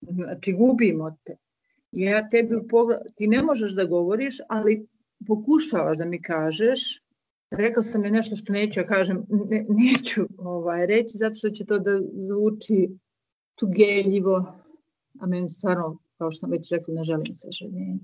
Znači, 0.00 0.52
gubimo 0.52 1.16
te. 1.24 1.36
Ja 1.92 2.28
tebi 2.28 2.56
u 2.56 2.68
pogled, 2.68 2.98
ti 3.16 3.26
ne 3.26 3.42
možeš 3.42 3.74
da 3.74 3.84
govoriš, 3.84 4.36
ali 4.48 4.86
pokušavaš 5.26 5.98
da 5.98 6.04
mi 6.04 6.22
kažeš, 6.22 7.02
rekla 7.50 7.82
sam 7.82 8.04
je 8.04 8.10
nešto 8.10 8.36
što 8.36 8.52
neću, 8.52 8.80
ja 8.80 8.86
kažem, 8.86 9.26
ne, 9.28 9.64
neću 9.68 10.28
ovaj, 10.38 10.86
reći, 10.86 11.18
zato 11.18 11.34
što 11.34 11.50
će 11.50 11.64
to 11.64 11.78
da 11.78 12.00
zvuči 12.12 12.88
tugeljivo, 13.54 14.52
a 15.20 15.26
meni 15.26 15.48
stvarno, 15.48 15.98
kao 16.18 16.30
što 16.30 16.40
sam 16.40 16.50
već 16.50 16.70
rekla, 16.72 16.94
ne 16.94 17.04
želim 17.04 17.34
sažaljenje. 17.34 17.98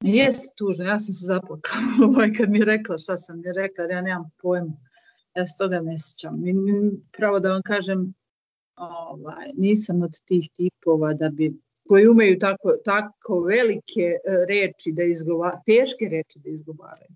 Jeste 0.00 0.48
tužno, 0.56 0.84
ja 0.84 0.98
sam 0.98 1.14
se 1.14 1.26
zaplakala 1.26 1.86
ovaj, 2.08 2.32
kad 2.32 2.50
mi 2.50 2.58
je 2.58 2.64
rekla 2.64 2.98
šta 2.98 3.16
sam 3.16 3.40
mi 3.40 3.52
rekla, 3.52 3.84
ja 3.84 4.00
nemam 4.00 4.30
pojma, 4.42 4.76
ja 5.34 5.46
se 5.46 5.54
toga 5.58 5.80
ne 5.80 5.96
sjećam. 5.98 6.42
Pravo 7.12 7.40
da 7.40 7.52
vam 7.52 7.62
kažem, 7.62 8.14
ovaj, 8.76 9.46
nisam 9.56 10.02
od 10.02 10.12
tih 10.24 10.50
tipova 10.54 11.14
da 11.14 11.28
bi 11.28 11.60
koji 11.88 12.08
umeju 12.08 12.38
tako, 12.38 12.72
tako 12.84 13.40
velike 13.40 14.00
e, 14.00 14.18
reči 14.48 14.92
da 14.92 15.02
izgovaraju, 15.02 15.60
teške 15.66 16.08
reči 16.10 16.38
da 16.38 16.50
izgovaraju. 16.50 17.10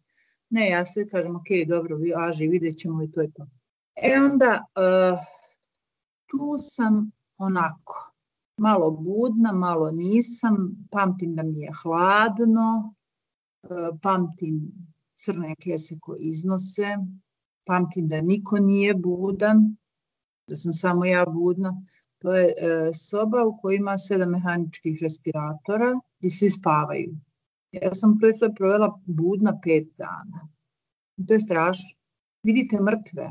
Ne, 0.50 0.70
ja 0.70 0.86
sve 0.86 1.08
kažem, 1.08 1.36
ok, 1.36 1.46
dobro, 1.68 1.96
vi 1.96 2.12
aži, 2.16 2.48
vidjet 2.48 2.78
ćemo 2.78 3.02
i 3.02 3.12
to 3.12 3.20
je 3.20 3.30
to. 3.32 3.46
E 4.02 4.20
onda, 4.20 4.64
uh, 4.76 5.18
tu 6.26 6.56
sam 6.60 7.10
onako, 7.38 8.09
malo 8.60 8.90
budna, 8.90 9.52
malo 9.52 9.90
nisam, 9.90 10.56
pamtim 10.90 11.34
da 11.34 11.42
mi 11.42 11.58
je 11.60 11.70
hladno, 11.82 12.94
uh, 13.62 13.98
pamtim 14.02 14.60
crne 15.16 15.54
kese 15.60 15.98
koje 16.00 16.18
iznose, 16.20 16.96
pamtim 17.64 18.08
da 18.08 18.20
niko 18.20 18.58
nije 18.58 18.94
budan, 18.94 19.76
da 20.48 20.56
sam 20.56 20.72
samo 20.72 21.04
ja 21.04 21.26
budna. 21.26 21.72
To 22.20 22.34
je 22.34 22.46
e, 22.46 22.92
soba 22.92 23.44
u 23.46 23.56
kojoj 23.60 23.76
ima 23.76 23.98
sedam 23.98 24.30
mehaničkih 24.30 24.98
respiratora 25.02 25.92
i 26.20 26.30
svi 26.30 26.50
spavaju. 26.50 27.14
Ja 27.72 27.94
sam 27.94 28.18
prvi 28.18 28.54
provela 28.56 29.00
budna 29.06 29.58
pet 29.62 29.88
dana. 29.98 30.48
To 31.28 31.34
je 31.34 31.40
strašno. 31.40 31.96
Vidite 32.42 32.80
mrtve. 32.80 33.30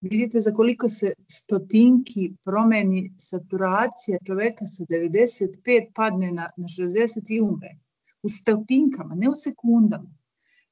Vidite 0.00 0.40
za 0.40 0.52
koliko 0.52 0.88
se 0.88 1.12
stotinki 1.30 2.32
promeni 2.44 3.12
saturacija 3.18 4.18
čoveka 4.26 4.66
sa 4.66 4.84
95 4.84 5.90
padne 5.94 6.32
na, 6.32 6.50
na 6.56 6.68
60 6.68 7.32
i 7.34 7.40
umre. 7.40 7.74
U 8.22 8.30
stotinkama, 8.30 9.14
ne 9.14 9.28
u 9.28 9.34
sekundama. 9.34 10.10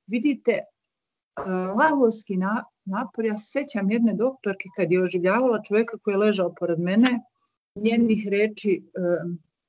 Vidite 0.07 0.61
uh, 0.61 1.47
lavovski 1.79 2.37
na, 2.37 2.65
napor. 2.85 3.25
Ja 3.25 3.39
se 3.39 3.47
sećam 3.51 3.91
jedne 3.91 4.15
doktorke 4.15 4.69
kad 4.77 4.93
je 4.93 5.03
oživljavala 5.03 5.63
čoveka 5.63 5.99
koji 5.99 6.15
je 6.15 6.19
ležao 6.19 6.55
pored 6.55 6.79
mene, 6.79 7.21
njenih 7.77 8.29
reči, 8.31 8.83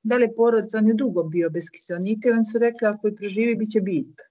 da 0.03 0.17
li 0.17 0.23
je 0.23 0.35
porodica, 0.35 0.77
on 0.77 0.87
je 0.87 0.93
dugo 0.93 1.23
bio 1.23 1.49
bez 1.49 1.69
kiselnika 1.69 2.29
i 2.29 2.31
on 2.31 2.45
su 2.45 2.57
rekli 2.57 2.87
ako 2.87 3.07
je 3.07 3.15
preživi, 3.15 3.55
bit 3.55 3.71
će 3.71 3.81
biljka. 3.81 4.23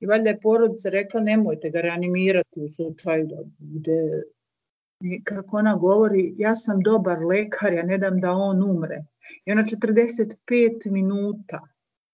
I 0.00 0.06
valjda 0.06 0.30
je 0.30 0.40
porodica 0.40 0.88
rekla 0.88 1.20
nemojte 1.20 1.70
ga 1.70 1.80
reanimirati 1.80 2.60
u 2.60 2.68
slučaju 2.68 3.26
da 3.26 3.36
bude 3.58 4.22
kako 5.24 5.56
ona 5.56 5.76
govori, 5.76 6.34
ja 6.38 6.54
sam 6.54 6.80
dobar 6.80 7.18
lekar, 7.24 7.72
ja 7.72 7.82
ne 7.82 7.98
dam 7.98 8.20
da 8.20 8.32
on 8.32 8.62
umre. 8.62 9.04
I 9.44 9.52
ona 9.52 9.62
45 9.62 10.90
minuta 10.90 11.60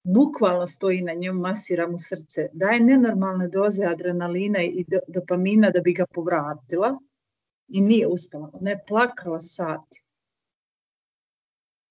bukvalno 0.03 0.66
stoji 0.66 1.03
na 1.03 1.12
njemu, 1.12 1.40
masira 1.40 1.88
mu 1.88 1.99
srce, 1.99 2.49
daje 2.53 2.81
nenormalne 2.81 3.49
doze 3.49 3.85
adrenalina 3.85 4.62
i 4.62 4.85
dopamina 5.09 5.70
da 5.70 5.81
bi 5.81 5.92
ga 5.92 6.07
povratila 6.07 6.99
i 7.68 7.81
nije 7.81 8.07
uspela. 8.07 8.51
Ona 8.53 8.70
je 8.70 8.85
plakala 8.88 9.40
sati. 9.40 10.03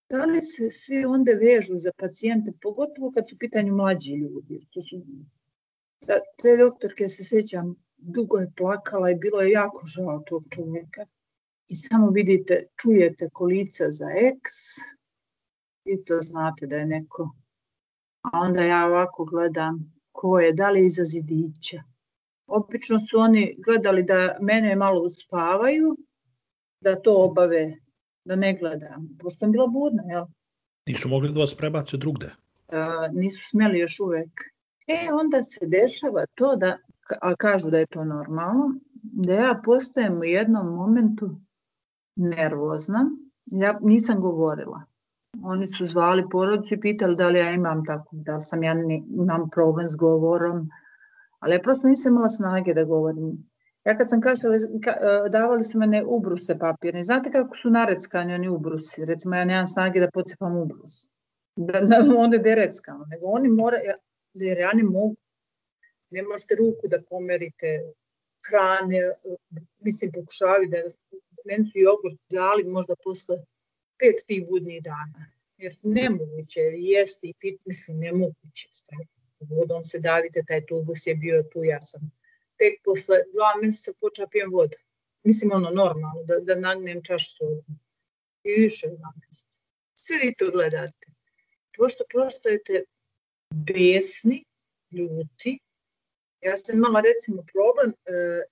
Da 0.10 0.26
li 0.26 0.42
se 0.42 0.72
svi 0.72 1.06
onda 1.06 1.32
vežu 1.32 1.80
za 1.80 1.92
pacijente, 1.98 2.54
pogotovo 2.62 3.12
kad 3.12 3.30
su 3.30 3.36
u 3.36 3.40
pitanju 3.40 3.76
mlađi 3.76 4.14
ljudi? 4.14 4.60
To 4.70 4.82
su, 4.82 5.02
da, 6.08 6.20
te 6.42 6.58
doktorke 6.58 7.10
se 7.10 7.24
sećam, 7.24 7.76
dugo 7.98 8.38
je 8.38 8.52
plakala 8.58 9.12
i 9.12 9.16
bilo 9.16 9.42
je 9.42 9.52
jako 9.52 9.86
žao 9.86 10.24
tog 10.28 10.44
čovjeka. 10.50 11.06
I 11.68 11.76
samo 11.76 12.10
vidite, 12.10 12.64
čujete 12.82 13.30
kolica 13.30 13.92
za 13.92 14.06
eks 14.06 14.54
i 15.86 16.04
to 16.06 16.22
znate 16.22 16.68
da 16.68 16.76
je 16.76 16.86
neko. 16.86 17.30
A 18.22 18.40
onda 18.40 18.62
ja 18.62 18.86
ovako 18.86 19.26
gledam 19.26 19.96
ko 20.12 20.40
je, 20.40 20.54
da 20.54 20.70
li 20.70 20.86
iza 20.86 21.04
zidića. 21.04 21.84
Obično 22.48 23.00
su 23.00 23.18
oni 23.20 23.56
gledali 23.58 24.04
da 24.04 24.38
mene 24.42 24.76
malo 24.76 25.02
uspavaju, 25.02 25.98
da 26.82 27.02
to 27.02 27.16
obave, 27.24 27.78
da 28.26 28.36
ne 28.36 28.54
gledam. 28.60 29.10
Pošto 29.20 29.40
sam 29.40 29.52
bila 29.52 29.68
budna, 29.68 30.04
jel? 30.10 30.26
Nisu 30.88 31.10
mogli 31.10 31.34
da 31.34 31.40
vas 31.40 31.56
prebace 31.58 31.98
drugde? 31.98 32.32
A, 32.68 33.08
nisu 33.14 33.50
smeli 33.50 33.80
još 33.80 34.00
uvek. 34.00 34.42
E, 34.88 35.10
onda 35.14 35.44
se 35.44 35.66
dešava 35.66 36.26
to 36.36 36.56
da, 36.56 36.78
a 37.22 37.36
kažu 37.36 37.70
da 37.70 37.78
je 37.78 37.86
to 37.86 38.06
normalno, 38.06 38.80
da 39.02 39.34
ja 39.34 39.62
postajem 39.64 40.20
u 40.20 40.24
jednom 40.24 40.68
momentu 40.68 41.30
nervozna. 42.16 43.12
Ja 43.46 43.80
nisam 43.82 44.22
govorila. 44.22 44.82
Oni 45.44 45.68
su 45.68 45.86
zvali 45.86 46.24
porodicu 46.32 46.74
i 46.74 46.80
pitali 46.80 47.16
da 47.16 47.28
li 47.28 47.40
ja 47.40 47.52
imam 47.52 47.86
tako, 47.86 48.10
da 48.12 48.40
sam 48.40 48.64
ja 48.64 48.74
ne, 48.74 49.04
imam 49.10 49.50
problem 49.50 49.90
s 49.90 49.96
govorom, 49.96 50.70
ali 51.40 51.56
ja 51.56 51.62
prosto 51.62 51.88
nisam 51.88 52.14
imala 52.14 52.30
snage 52.30 52.74
da 52.74 52.84
govorim. 52.84 53.50
Ja 53.86 53.98
kad 53.98 54.10
sam 54.10 54.22
kašala, 54.22 54.56
ka, 54.84 54.92
e, 54.92 55.30
davali 55.30 55.64
su 55.64 55.80
mene 55.80 56.04
ubruse 56.06 56.60
papirne. 56.60 57.04
Znate 57.04 57.32
kako 57.32 57.56
su 57.56 57.70
nareckani 57.70 58.34
oni 58.34 58.50
ubrusi? 58.50 59.06
Recimo 59.06 59.36
ja 59.36 59.46
nemam 59.46 59.68
snage 59.68 60.00
da 60.00 60.12
pocepam 60.14 60.58
ubrus. 60.58 61.08
Da, 61.56 61.82
da 61.82 61.98
onda 62.18 62.38
je 62.38 62.56
reckano. 62.56 63.06
Nego 63.06 63.26
oni 63.26 63.50
mora, 63.50 63.78
jer 64.34 64.58
ja 64.58 64.74
ne 64.74 64.84
mogu. 64.84 65.16
Ne 66.16 66.24
možete 66.24 66.56
ruku 66.56 66.88
da 66.88 67.02
pomerite 67.10 67.70
hrane, 68.48 69.00
mislim 69.80 70.12
pokušavaju 70.12 70.70
da 70.70 70.78
meni 71.46 71.66
su 71.70 71.80
jogurt 71.80 72.20
dali 72.30 72.64
možda 72.64 72.96
posle 73.04 73.38
pet 74.00 74.18
tih 74.28 74.48
budnih 74.50 74.84
dana. 74.84 75.32
Jer 75.58 75.76
nemoguće 75.84 76.60
je 76.60 76.82
jesti 76.82 77.30
i 77.30 77.34
pit, 77.40 77.66
mislim, 77.66 78.00
nemoguće. 78.00 78.70
Vodom 79.40 79.84
se 79.84 80.00
davite, 80.00 80.44
taj 80.48 80.66
tubus 80.66 81.08
je 81.08 81.16
bio 81.16 81.44
tu, 81.44 81.64
ja 81.64 81.82
sam 81.82 82.12
tek 82.58 82.82
posle 82.84 83.18
dva 83.34 83.52
meseca 83.62 83.94
počela 84.02 84.28
pijem 84.32 84.52
vodu. 84.52 84.78
Mislim, 85.24 85.52
ono, 85.52 85.70
normalno, 85.70 86.24
da, 86.24 86.40
da 86.40 86.56
nagnem 86.60 87.04
čašu 87.04 87.36
sodu. 87.36 87.64
I 88.44 88.62
više 88.62 88.88
dva 88.88 89.12
meseca. 89.22 89.60
Sve 89.94 90.18
vi 90.18 90.34
to 90.38 90.52
gledate. 90.52 91.08
Pošto 91.78 92.04
postojete 92.14 92.84
besni, 93.50 94.44
ljuti, 94.92 95.60
Ja 96.46 96.58
sam 96.58 96.76
imala 96.76 97.02
recimo 97.02 97.44
problem, 97.54 97.94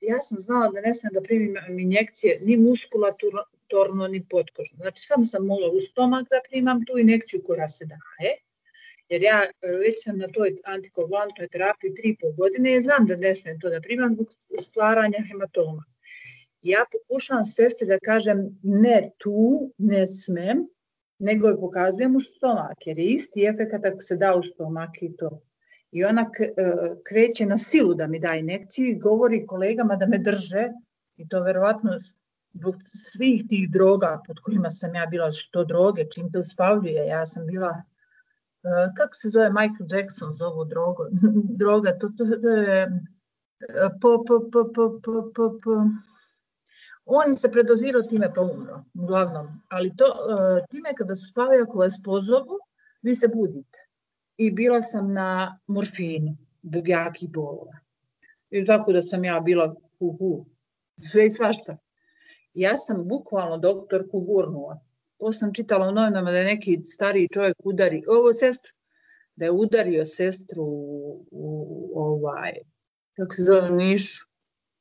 ja 0.02 0.22
sam 0.22 0.38
znala 0.40 0.72
da 0.72 0.82
ne 0.82 0.94
smem 0.94 1.12
da 1.14 1.22
primim 1.22 1.80
injekcije 1.80 2.40
ni 2.46 2.58
muskulatorno 2.58 4.08
ni 4.10 4.26
potkožno. 4.30 4.78
Znači 4.78 5.02
samo 5.02 5.26
sam 5.26 5.46
mogla 5.46 5.68
u 5.70 5.82
stomak 5.82 6.30
da 6.30 6.42
primam 6.50 6.86
tu 6.86 6.98
injekciju 6.98 7.44
koja 7.46 7.68
se 7.68 7.86
daje, 7.86 8.34
jer 9.10 9.22
ja 9.22 9.46
već 9.62 10.04
sam 10.04 10.18
na 10.18 10.28
toj 10.28 10.56
antikoagulantnoj 10.64 11.48
terapiji 11.48 11.94
tri 11.94 12.16
pol 12.22 12.32
godine 12.32 12.76
i 12.76 12.82
znam 12.82 13.08
da 13.08 13.16
ne 13.16 13.36
smem 13.36 13.60
to 13.60 13.70
da 13.70 13.82
primam 13.82 14.12
zbog 14.12 14.28
stvaranja 14.60 15.20
hematoma. 15.32 15.84
Ja 16.62 16.86
pokušavam 16.92 17.46
sestri 17.46 17.88
da 17.88 18.00
kažem 18.00 18.60
ne 18.64 19.12
tu, 19.18 19.72
ne 19.78 20.08
smem, 20.08 20.68
nego 21.20 21.48
je 21.48 21.60
pokazujem 21.60 22.16
u 22.16 22.20
stomak, 22.20 22.88
jer 22.88 23.00
je 23.00 23.06
isti 23.06 23.46
efekt 23.46 23.86
ako 23.86 24.02
se 24.02 24.16
da 24.16 24.36
u 24.36 24.44
stomak 24.44 25.02
i 25.02 25.16
to. 25.18 25.42
I 25.94 26.04
ona 26.06 26.26
kreće 27.08 27.46
na 27.46 27.58
silu 27.58 27.94
da 27.94 28.08
mi 28.08 28.20
da 28.20 28.36
inekciju 28.36 28.88
i 28.88 29.00
govori 29.00 29.46
kolegama 29.48 29.96
da 29.96 30.06
me 30.06 30.18
drže 30.18 30.70
i 31.18 31.28
to 31.28 31.42
verovatno 31.44 31.92
zbog 32.54 32.76
svih 33.12 33.44
tih 33.50 33.70
droga 33.72 34.22
pod 34.28 34.40
kojima 34.40 34.70
sam 34.70 34.96
ja 34.96 35.06
bila, 35.06 35.32
što 35.32 35.64
droge, 35.64 36.06
čim 36.10 36.32
te 36.32 36.40
uspavljuje, 36.40 37.06
ja 37.08 37.26
sam 37.26 37.46
bila, 37.48 37.84
kako 38.98 39.16
se 39.16 39.30
zove 39.30 39.50
Michael 39.50 39.88
Jackson 39.92 40.34
za 40.34 40.48
ovu 40.48 40.66
drogu, 40.66 41.04
droga, 41.62 41.98
to, 42.00 42.10
to, 42.18 42.26
to 42.42 42.50
je 42.50 42.90
po, 44.02 44.24
po, 44.28 44.40
po, 44.52 44.64
po, 44.74 45.00
po, 45.04 45.32
po, 45.36 45.60
po. 45.64 45.86
On 47.06 47.38
se 47.38 47.52
predozirao 47.52 48.02
time 48.02 48.34
pa 48.34 48.42
umro, 48.42 48.84
uglavnom. 48.94 49.48
Ali 49.70 49.96
to, 49.96 50.06
time 50.70 50.96
kada 50.98 51.16
su 51.16 51.28
spavaju, 51.28 51.64
ako 51.64 51.78
vas 51.78 52.04
pozovu, 52.04 52.60
vi 53.02 53.16
se 53.16 53.28
budite 53.28 53.93
i 54.38 54.52
bila 54.52 54.82
sam 54.82 55.14
na 55.14 55.60
morfinu 55.68 56.38
zbog 56.64 56.88
jakih 56.88 57.30
bolova. 57.30 57.78
I 58.50 58.66
tako 58.66 58.94
da 58.94 59.02
sam 59.02 59.24
ja 59.24 59.40
bila 59.40 59.76
hu 60.00 60.12
hu, 60.20 60.46
sve 61.12 61.26
i 61.26 61.32
svašta. 61.32 61.78
Ja 62.54 62.78
sam 62.78 63.08
bukvalno 63.08 63.58
doktorku 63.58 64.20
gurnula. 64.20 64.80
To 65.18 65.32
sam 65.34 65.54
čitala 65.54 65.88
u 65.88 65.92
novinama 65.92 66.32
da 66.32 66.38
je 66.38 66.46
neki 66.46 66.82
stariji 66.86 67.30
čovjek 67.34 67.58
udari, 67.64 68.04
ovo 68.08 68.34
sestru, 68.34 68.74
da 69.36 69.46
je 69.46 69.52
udario 69.52 70.06
sestru 70.06 70.64
u, 70.64 71.26
u 71.32 71.92
ovaj, 71.96 72.54
kako 73.14 73.36
se 73.36 73.44
zove, 73.44 73.70
Nišu. 73.70 74.28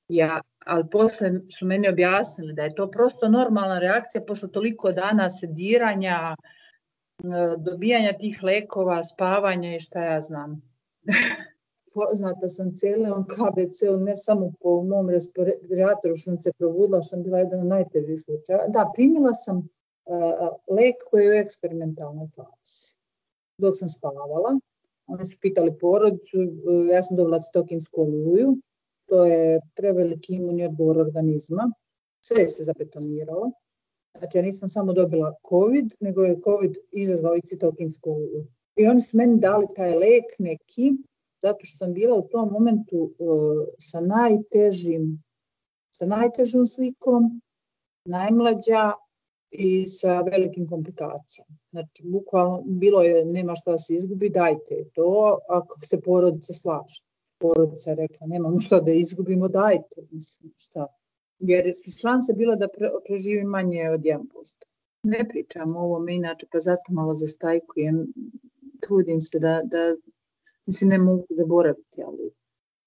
Ja, 0.08 0.40
ali 0.66 0.84
posle 0.90 1.30
su 1.58 1.66
meni 1.66 1.88
objasnili 1.88 2.52
da 2.54 2.62
je 2.62 2.74
to 2.74 2.90
prosto 2.90 3.28
normalna 3.28 3.78
reakcija 3.78 4.24
posle 4.26 4.52
toliko 4.52 4.92
dana 4.92 5.30
sediranja, 5.30 6.34
dobijanja 7.58 8.18
tih 8.18 8.42
lekova, 8.42 9.02
spavanja 9.02 9.74
i 9.74 9.80
šta 9.80 10.04
ja 10.04 10.20
znam. 10.20 10.62
Poznata 11.94 12.48
sam 12.48 12.66
on 13.14 13.24
KBC, 13.24 13.80
ne 14.00 14.16
samo 14.16 14.52
po 14.60 14.82
mom 14.82 15.10
respiratoru 15.10 16.16
što 16.16 16.30
sam 16.30 16.36
se 16.36 16.52
probudila, 16.58 17.02
što 17.02 17.08
sam 17.08 17.22
bila 17.22 17.38
jedan 17.38 17.60
od 17.60 17.66
najtežih 17.66 18.20
slučaja. 18.20 18.68
Da, 18.68 18.90
primila 18.94 19.34
sam 19.34 19.56
uh, 19.58 19.64
lek 20.76 20.96
koji 21.10 21.24
je 21.24 21.30
u 21.30 21.34
eksperimentalnoj 21.34 22.28
fazi. 22.36 22.96
Dok 23.58 23.78
sam 23.78 23.88
spavala, 23.88 24.58
oni 25.06 25.26
su 25.26 25.38
pitali 25.40 25.78
porodicu, 25.80 26.38
ja 26.92 27.02
sam 27.02 27.16
dobila 27.16 27.40
citokinsku 27.40 28.00
oluju, 28.00 28.56
to 29.08 29.24
je 29.24 29.60
preveliki 29.76 30.34
imunni 30.34 30.64
odgovor 30.64 30.98
organizma, 30.98 31.72
sve 32.20 32.48
se 32.48 32.64
zabetoniralo 32.64 33.52
Znači, 34.22 34.38
ja 34.38 34.42
nisam 34.42 34.68
samo 34.68 34.92
dobila 34.92 35.34
COVID, 35.48 35.94
nego 36.00 36.22
je 36.22 36.40
COVID 36.44 36.76
izazvao 36.92 37.36
i 37.36 37.46
citokinsku. 37.46 38.16
I 38.76 38.86
oni 38.86 39.00
su 39.02 39.16
meni 39.16 39.40
dali 39.40 39.66
taj 39.76 39.94
lek 39.94 40.24
neki, 40.38 40.92
zato 41.42 41.58
što 41.62 41.78
sam 41.78 41.94
bila 41.94 42.16
u 42.16 42.28
tom 42.28 42.48
momentu 42.52 42.96
uh, 43.02 43.66
sa 43.78 44.00
najtežim, 44.00 45.22
sa 45.90 46.06
najtežom 46.06 46.66
slikom, 46.66 47.42
najmlađa 48.04 48.92
i 49.50 49.86
sa 49.86 50.20
velikim 50.20 50.68
komplikacijama. 50.68 51.56
Znači, 51.70 52.02
bukvalno 52.04 52.62
bilo 52.66 53.02
je, 53.02 53.24
nema 53.24 53.54
šta 53.54 53.70
da 53.70 53.78
se 53.78 53.94
izgubi, 53.94 54.30
dajte 54.30 54.84
to, 54.94 55.38
ako 55.48 55.86
se 55.86 56.00
porodica 56.00 56.52
slaže. 56.52 57.02
Porodica 57.38 57.90
je 57.90 57.96
rekla, 57.96 58.26
nemamo 58.26 58.60
šta 58.60 58.80
da 58.80 58.92
izgubimo, 58.92 59.48
dajte, 59.48 60.02
mislim, 60.10 60.52
šta 60.56 60.86
jer 61.42 61.72
su 61.84 61.90
šanse 61.98 62.32
bila 62.32 62.56
da 62.56 62.68
pre, 62.68 62.88
preživi 63.06 63.44
manje 63.44 63.90
od 63.90 64.00
1%. 64.00 64.64
Ne 65.02 65.28
pričam 65.28 65.76
o 65.76 65.80
ovome 65.80 66.14
inače, 66.14 66.46
pa 66.52 66.60
zato 66.60 66.92
malo 66.92 67.14
zastajkujem. 67.14 68.06
Trudim 68.80 69.20
se 69.20 69.38
da, 69.38 69.60
da 69.64 69.96
mislim, 70.66 70.90
ne 70.90 70.98
mogu 70.98 71.26
zaboraviti, 71.30 72.02
ali 72.06 72.30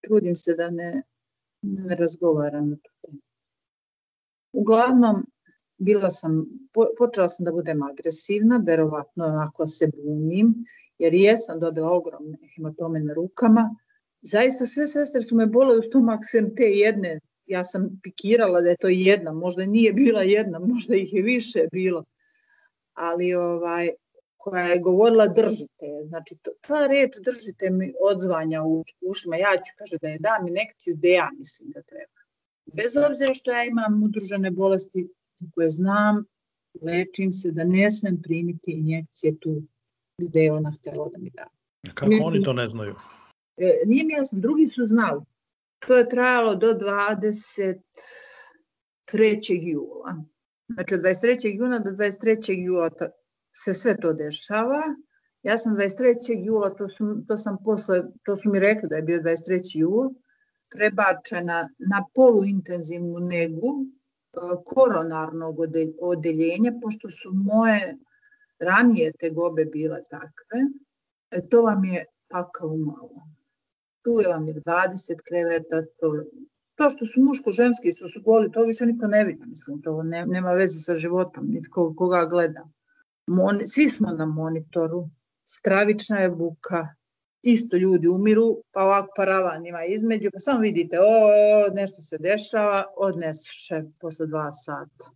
trudim 0.01 0.35
se 0.35 0.53
da 0.53 0.69
ne, 0.69 1.03
ne 1.61 1.95
razgovaram 1.95 2.69
na 2.69 2.75
tu 2.75 2.91
temu. 3.01 3.19
Uglavnom, 4.53 5.25
bila 5.77 6.11
sam, 6.11 6.45
po, 6.73 6.87
počela 6.97 7.29
sam 7.29 7.45
da 7.45 7.51
budem 7.51 7.83
agresivna, 7.83 8.63
verovatno 8.65 9.25
onako 9.25 9.67
se 9.67 9.89
bunim, 9.97 10.53
jer 10.97 11.13
jesam 11.13 11.59
dobila 11.59 11.91
ogromne 11.91 12.37
hematome 12.55 12.99
na 12.99 13.13
rukama. 13.13 13.75
Zaista 14.21 14.65
sve 14.65 14.87
sestre 14.87 15.21
su 15.21 15.35
me 15.35 15.45
bole 15.45 15.77
u 15.77 15.81
stomak 15.81 16.19
sem 16.23 16.55
te 16.55 16.63
jedne 16.63 17.19
ja 17.47 17.63
sam 17.63 17.99
pikirala 18.03 18.61
da 18.61 18.69
je 18.69 18.77
to 18.77 18.87
jedna, 18.87 19.33
možda 19.33 19.65
nije 19.65 19.93
bila 19.93 20.21
jedna, 20.21 20.59
možda 20.73 20.95
ih 20.95 21.13
je 21.13 21.21
više 21.21 21.67
bilo, 21.71 22.03
ali 22.93 23.33
ovaj, 23.33 23.89
koja 24.37 24.65
je 24.65 24.79
govorila 24.79 25.27
držite, 25.27 25.85
znači 26.07 26.35
to, 26.41 26.51
ta 26.61 26.87
reč 26.87 27.11
držite 27.25 27.69
mi 27.69 27.93
odzvanja 28.01 28.63
u 28.63 28.83
ušima, 29.01 29.35
ja 29.35 29.57
ću 29.57 29.73
kaže 29.77 29.97
da 30.01 30.07
je 30.07 30.19
dam 30.19 30.47
inekciju 30.47 30.95
da 30.95 31.07
ja 31.07 31.29
mislim 31.37 31.69
da 31.69 31.81
treba. 31.81 32.19
Bez 32.65 32.97
obzira 33.09 33.33
što 33.33 33.51
ja 33.51 33.63
imam 33.63 34.03
udružene 34.03 34.51
bolesti 34.51 35.09
koje 35.55 35.69
znam, 35.69 36.25
lečim 36.81 37.31
se 37.31 37.51
da 37.51 37.63
ne 37.63 37.91
smem 37.91 38.21
primiti 38.21 38.71
injekcije 38.71 39.39
tu 39.39 39.61
gde 40.17 40.39
je 40.39 40.51
ona 40.51 40.71
htela 40.79 41.09
da 41.09 41.17
mi 41.17 41.29
da. 41.29 41.47
Kako 41.93 42.09
Mislim- 42.09 42.27
oni 42.27 42.43
to 42.43 42.53
ne 42.53 42.67
znaju? 42.67 42.95
E, 43.57 43.73
nije 43.85 44.03
mi 44.03 44.13
jasno, 44.13 44.39
drugi 44.39 44.67
su 44.67 44.85
znali. 44.85 45.21
To 45.79 45.97
je 45.97 46.09
trajalo 46.09 46.55
do 46.55 46.67
23. 46.73 47.79
jula. 49.47 50.23
Znači 50.67 50.95
od 50.95 51.01
23. 51.01 51.55
juna 51.55 51.79
do 51.79 51.89
23. 51.91 52.65
jula 52.65 52.89
to, 52.89 53.05
se 53.63 53.73
sve 53.73 53.97
to 53.97 54.13
dešava. 54.13 54.81
Ja 55.43 55.57
sam 55.57 55.75
23. 55.75 56.45
jula, 56.45 56.75
to, 56.75 56.87
su, 56.87 57.25
to 57.27 57.37
sam 57.37 57.57
posle, 57.65 58.03
to 58.23 58.35
su 58.35 58.49
mi 58.49 58.59
rekli 58.59 58.89
da 58.89 58.95
je 58.95 59.01
bio 59.01 59.19
23. 59.21 59.79
jul, 59.79 60.09
prebačena 60.75 61.69
na 61.89 62.05
poluintenzivnu 62.15 63.19
negu 63.19 63.67
e, 63.77 63.85
koronarnog 64.65 65.59
ode- 65.59 65.93
odeljenja, 66.01 66.73
pošto 66.81 67.09
su 67.09 67.29
moje 67.33 67.97
ranije 68.59 69.11
tegobe 69.19 69.65
bile 69.65 70.01
takve. 70.09 70.59
E, 71.31 71.47
to 71.49 71.61
vam 71.61 71.83
je 71.85 72.05
pakao 72.29 72.77
malo 72.77 73.34
tu 74.05 74.21
je 74.21 74.27
vam 74.27 74.47
je 74.47 74.53
20 74.53 75.21
kreveta, 75.27 75.81
to, 75.99 76.13
to 76.75 76.89
što 76.89 77.05
su 77.05 77.21
muško-ženski, 77.21 77.91
što 77.97 78.07
su 78.07 78.21
goli, 78.21 78.51
to 78.51 78.63
više 78.63 78.85
niko 78.85 79.07
ne 79.07 79.23
vidi, 79.23 79.45
mislim, 79.45 79.81
to 79.81 80.03
ne, 80.03 80.25
nema 80.25 80.53
veze 80.53 80.79
sa 80.79 80.95
životom, 80.95 81.47
nitko 81.47 81.93
koga 81.97 82.25
gleda. 82.25 82.67
Mon, 83.27 83.59
svi 83.67 83.89
smo 83.89 84.11
na 84.11 84.25
monitoru, 84.25 85.09
stravična 85.45 86.19
je 86.19 86.29
buka, 86.29 86.87
isto 87.41 87.77
ljudi 87.77 88.07
umiru, 88.07 88.57
pa 88.71 88.83
ovako 88.83 89.13
paravan 89.15 89.65
ima 89.65 89.85
između, 89.85 90.29
pa 90.33 90.39
samo 90.39 90.59
vidite, 90.59 90.99
o, 90.99 91.73
nešto 91.73 92.01
se 92.01 92.17
dešava, 92.17 92.83
odnese 92.97 93.83
posle 94.01 94.27
dva 94.27 94.51
sata. 94.51 95.11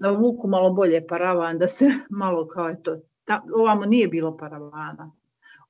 Na 0.00 0.10
vuku 0.10 0.48
malo 0.48 0.70
bolje 0.70 1.06
paravan, 1.06 1.58
da 1.58 1.68
se 1.68 1.86
malo 2.22 2.46
kao 2.46 2.68
je 2.68 2.82
to, 2.82 3.00
ta, 3.24 3.42
ovamo 3.54 3.84
nije 3.84 4.08
bilo 4.08 4.36
paravana, 4.36 5.10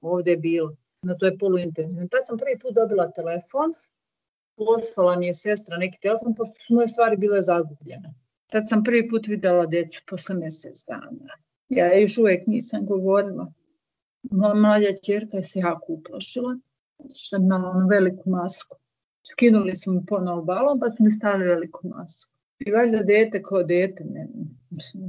ovde 0.01 0.31
je 0.31 0.37
bilo 0.37 0.77
na 1.03 1.15
to 1.15 1.27
je 1.27 1.39
poluintenzivno. 1.39 2.09
Tad 2.09 2.27
sam 2.27 2.39
prvi 2.39 2.59
put 2.59 2.75
dobila 2.75 3.11
telefon, 3.11 3.75
poslala 4.57 5.17
mi 5.17 5.27
je 5.27 5.35
sestra 5.35 5.77
neki 5.77 6.01
telefon, 6.01 6.35
pošto 6.35 6.55
su 6.61 6.75
moje 6.75 6.89
stvari 6.89 7.17
bile 7.17 7.43
zagubljene. 7.43 8.15
Tad 8.47 8.69
sam 8.69 8.85
prvi 8.85 9.09
put 9.09 9.27
videla 9.27 9.67
decu 9.67 10.03
posle 10.07 10.35
mesec 10.35 10.85
dana. 10.87 11.35
Ja 11.69 11.99
još 11.99 12.19
uvek 12.19 12.47
nisam 12.47 12.87
govorila. 12.87 13.53
Moja 14.31 14.55
mlađa 14.55 14.89
čerka 15.07 15.37
je 15.37 15.43
se 15.43 15.59
jako 15.59 15.93
uplašila. 15.93 16.59
Sam 17.09 17.43
imala 17.43 17.71
onu 17.71 17.89
veliku 17.89 18.31
masku. 18.31 18.77
Skinuli 19.31 19.77
su 19.77 19.93
mi 19.93 20.07
ponovo 20.07 20.43
balon, 20.43 20.81
pa 20.81 20.91
su 20.91 20.97
mi 21.01 21.11
stavili 21.11 21.49
veliku 21.49 21.89
masku. 21.89 22.33
I 22.59 22.71
valjda 22.71 23.03
dete 23.03 23.43
kao 23.43 23.63
dete, 23.63 24.05
ne, 24.05 24.29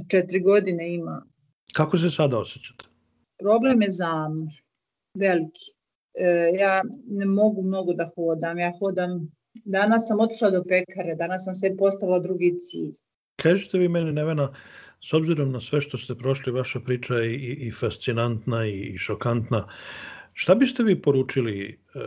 četiri 0.08 0.40
godine 0.40 0.94
ima. 0.94 1.26
Kako 1.72 1.98
se 1.98 2.10
sada 2.10 2.38
osjećate? 2.38 2.84
Problem 3.38 3.82
je 3.82 3.90
zamor, 3.90 4.48
veliki. 5.14 5.79
E, 6.14 6.50
ja 6.58 6.82
ne 7.06 7.26
mogu 7.26 7.62
mnogo 7.62 7.92
da 7.92 8.10
hodam, 8.14 8.58
ja 8.58 8.72
hodam, 8.78 9.30
danas 9.64 10.08
sam 10.08 10.20
otišla 10.20 10.50
do 10.50 10.64
pekare, 10.68 11.14
danas 11.14 11.44
sam 11.44 11.54
se 11.54 11.76
postavila 11.78 12.18
drugi 12.18 12.58
cilj. 12.58 12.94
Kažete 13.42 13.78
vi 13.78 13.88
meni, 13.88 14.12
Nevena, 14.12 14.52
s 15.04 15.12
obzirom 15.12 15.52
na 15.52 15.60
sve 15.60 15.80
što 15.80 15.98
ste 15.98 16.14
prošli, 16.14 16.52
vaša 16.52 16.80
priča 16.80 17.14
je 17.14 17.34
i, 17.34 17.52
i 17.66 17.72
fascinantna 17.72 18.66
i, 18.66 18.80
i 18.94 18.98
šokantna. 18.98 19.68
Šta 20.32 20.54
biste 20.54 20.82
vi 20.82 21.02
poručili 21.02 21.68
e, 21.68 22.00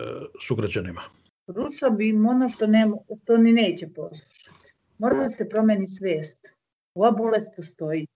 sugrađanima? 0.47 1.01
Poručila 1.45 1.89
bi 1.89 2.09
im 2.09 2.25
ono 2.25 2.49
što, 2.49 2.67
ne, 2.67 2.91
što 3.23 3.37
ni 3.37 3.53
neće 3.53 3.87
poslušati. 3.95 4.73
Mora 4.97 5.23
da 5.23 5.29
se 5.29 5.49
promeni 5.49 5.87
svest. 5.87 6.55
Ova 6.95 7.11
bolest 7.11 7.55
postoji. 7.55 8.07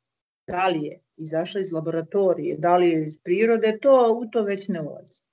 Da 0.48 0.68
li 0.68 0.82
je 0.84 1.00
izašla 1.18 1.62
iz 1.62 1.72
laboratorije, 1.72 2.58
da 2.58 2.78
li 2.78 2.90
je 2.90 3.06
iz 3.08 3.18
prirode, 3.24 3.78
to 3.82 4.20
u 4.22 4.30
to 4.32 4.44
već 4.44 4.68
ne 4.68 4.82
ulazi. 4.82 5.27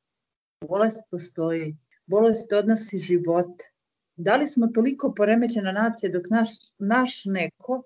Bolest 0.65 1.01
postoji. 1.11 1.77
Bolest 2.07 2.53
odnosi 2.53 2.99
živote. 2.99 3.71
Da 4.17 4.37
li 4.37 4.47
smo 4.47 4.67
toliko 4.67 5.15
poremećena 5.15 5.73
nacija 5.73 6.13
dok 6.13 6.23
naš, 6.31 6.49
naš 6.79 7.25
neko, 7.25 7.83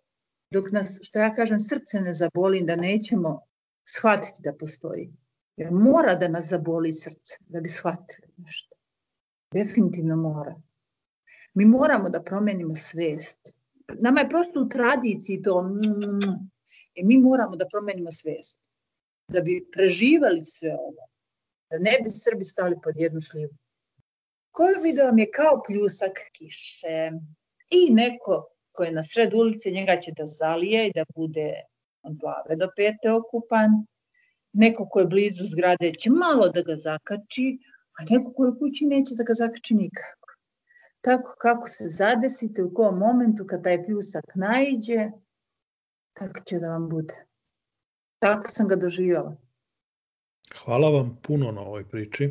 dok 0.50 0.70
nas, 0.70 0.98
što 1.02 1.18
ja 1.18 1.34
kažem, 1.34 1.60
srce 1.60 2.00
ne 2.00 2.14
zaboli, 2.14 2.64
da 2.64 2.76
nećemo 2.76 3.40
shvatiti 3.84 4.42
da 4.42 4.52
postoji. 4.52 5.12
Jer 5.56 5.70
mora 5.72 6.14
da 6.14 6.28
nas 6.28 6.48
zaboli 6.48 6.92
srce 6.92 7.36
da 7.48 7.60
bi 7.60 7.68
shvatili 7.68 8.28
nešto. 8.36 8.76
Definitivno 9.52 10.16
mora. 10.16 10.54
Mi 11.54 11.64
moramo 11.64 12.10
da 12.10 12.22
promenimo 12.22 12.76
svest. 12.76 13.54
Nama 14.00 14.20
je 14.20 14.28
prosto 14.28 14.62
u 14.62 14.68
tradiciji 14.68 15.42
to, 15.42 15.62
mm, 15.62 16.50
e 16.94 17.02
mi 17.04 17.18
moramo 17.18 17.56
da 17.56 17.66
promenimo 17.70 18.12
svest. 18.12 18.58
Da 19.28 19.40
bi 19.40 19.66
preživali 19.72 20.44
sve 20.44 20.74
ovo. 20.74 21.08
Da 21.70 21.78
ne 21.78 21.98
bi 22.04 22.11
Srbi 22.11 22.44
stali 22.44 22.76
pod 22.83 22.96
jednu 22.96 23.20
šljivu. 23.20 23.54
Covid 24.57 24.98
vam 24.98 25.18
je 25.18 25.31
kao 25.31 25.62
pljusak 25.66 26.18
kiše. 26.33 27.11
I 27.70 27.94
neko 27.94 28.48
ko 28.72 28.85
je 28.85 28.92
na 28.92 29.02
sred 29.02 29.35
ulice, 29.35 29.70
njega 29.70 30.00
će 30.00 30.12
da 30.16 30.26
zalije 30.26 30.87
i 30.88 30.92
da 30.94 31.04
bude 31.16 31.52
od 32.02 32.16
glave 32.16 32.57
do 32.57 32.68
pete 32.76 33.12
okupan. 33.12 33.70
Neko 34.52 34.88
ko 34.88 35.00
je 35.00 35.07
blizu 35.07 35.46
zgrade 35.46 35.92
će 35.94 36.11
malo 36.11 36.48
da 36.48 36.62
ga 36.62 36.76
zakači, 36.76 37.59
a 37.98 38.04
neko 38.11 38.33
ko 38.33 38.44
je 38.44 38.50
u 38.50 38.59
kući 38.59 38.87
neće 38.87 39.14
da 39.14 39.24
ga 39.24 39.35
zakači 39.35 39.74
nikako. 39.74 40.28
Tako 41.00 41.35
kako 41.38 41.68
se 41.68 41.88
zadesite, 41.88 42.62
u 42.62 42.74
kom 42.74 42.98
momentu 42.98 43.46
kad 43.46 43.64
taj 43.64 43.83
pljusak 43.85 44.24
naiđe, 44.35 45.11
tako 46.12 46.40
će 46.40 46.59
da 46.59 46.70
vam 46.70 46.88
bude. 46.88 47.14
Tako 48.18 48.50
sam 48.50 48.68
ga 48.68 48.76
doživjela. 48.76 49.37
Hvala 50.56 50.90
vam 50.90 51.18
puno 51.22 51.52
na 51.52 51.61
ovoj 51.61 51.84
priči 51.84 52.30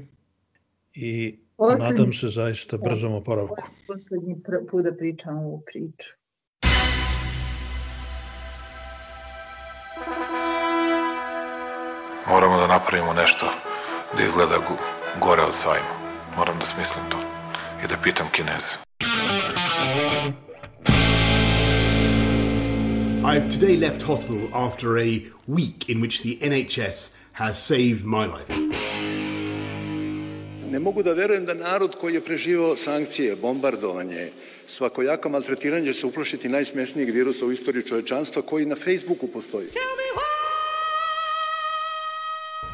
i 0.94 1.40
Poslednji- 1.58 1.90
nadam 1.90 2.14
se 2.14 2.28
zaista 2.28 2.78
brzom 2.78 3.14
oporavku. 3.14 3.64
Poslednji 3.88 4.36
put 4.72 4.84
da 4.84 4.94
pričam 4.94 5.38
ovu 5.38 5.64
priču. 5.66 6.10
Moramo 12.28 12.58
da 12.58 12.68
napravimo 12.68 13.14
nešto 13.14 13.46
da 14.18 14.24
izgleda 14.24 14.56
gore 15.22 15.42
od 15.42 15.56
sajma. 15.56 15.94
Moram 16.38 16.60
da 16.60 16.66
smislim 16.66 17.04
to 17.10 17.18
i 17.84 17.88
da 17.88 17.96
pitam 18.04 18.28
Kineze. 18.32 18.76
I've 23.24 23.50
today 23.50 23.76
left 23.78 24.02
hospital 24.04 24.48
after 24.56 24.88
a 24.90 25.06
week 25.48 25.90
in 25.90 26.02
which 26.02 26.22
the 26.22 26.38
NHS 26.42 27.10
has 27.38 27.60
saved 27.60 28.04
my 28.04 28.26
life. 28.26 28.54
Ne 30.72 30.80
mogu 30.80 31.04
da 31.04 31.14
verujem 31.14 31.46
da 31.46 31.54
narod 31.54 31.96
koji 32.02 32.14
je 32.14 32.22
preživao 32.22 32.78
sankcije, 32.78 33.36
bombardovanje, 33.36 34.30
svakojako 34.68 35.30
maltretiranje 35.30 35.94
se 35.94 36.06
uplašiti 36.06 36.50
najsmešnijeg 36.50 37.10
virusa 37.10 37.46
u 37.46 37.52
istoriji 37.52 37.84
čovečanstva 37.84 38.42
koji 38.42 38.66
na 38.66 38.76
Facebooku 38.76 39.28
postoji. 39.28 39.68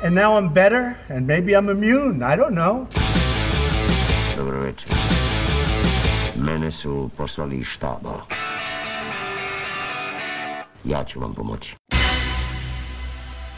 And 0.04 0.16
now 0.16 0.38
I'm 0.38 0.54
better, 0.54 0.94
and 1.10 1.28
maybe 1.28 1.52
I'm 1.52 1.72
immune. 1.72 2.34
I 2.34 2.38
don't 2.38 2.54
know. 2.54 2.86
Dobro 4.38 4.60
večer. 4.60 4.90
Mene 6.36 6.72
su 6.72 7.10
poslali 7.18 7.58
iz 7.58 7.66
štaba. 7.66 8.22
Ja 10.84 11.04
ću 11.04 11.20
vam 11.20 11.36
pomoći. 11.36 11.83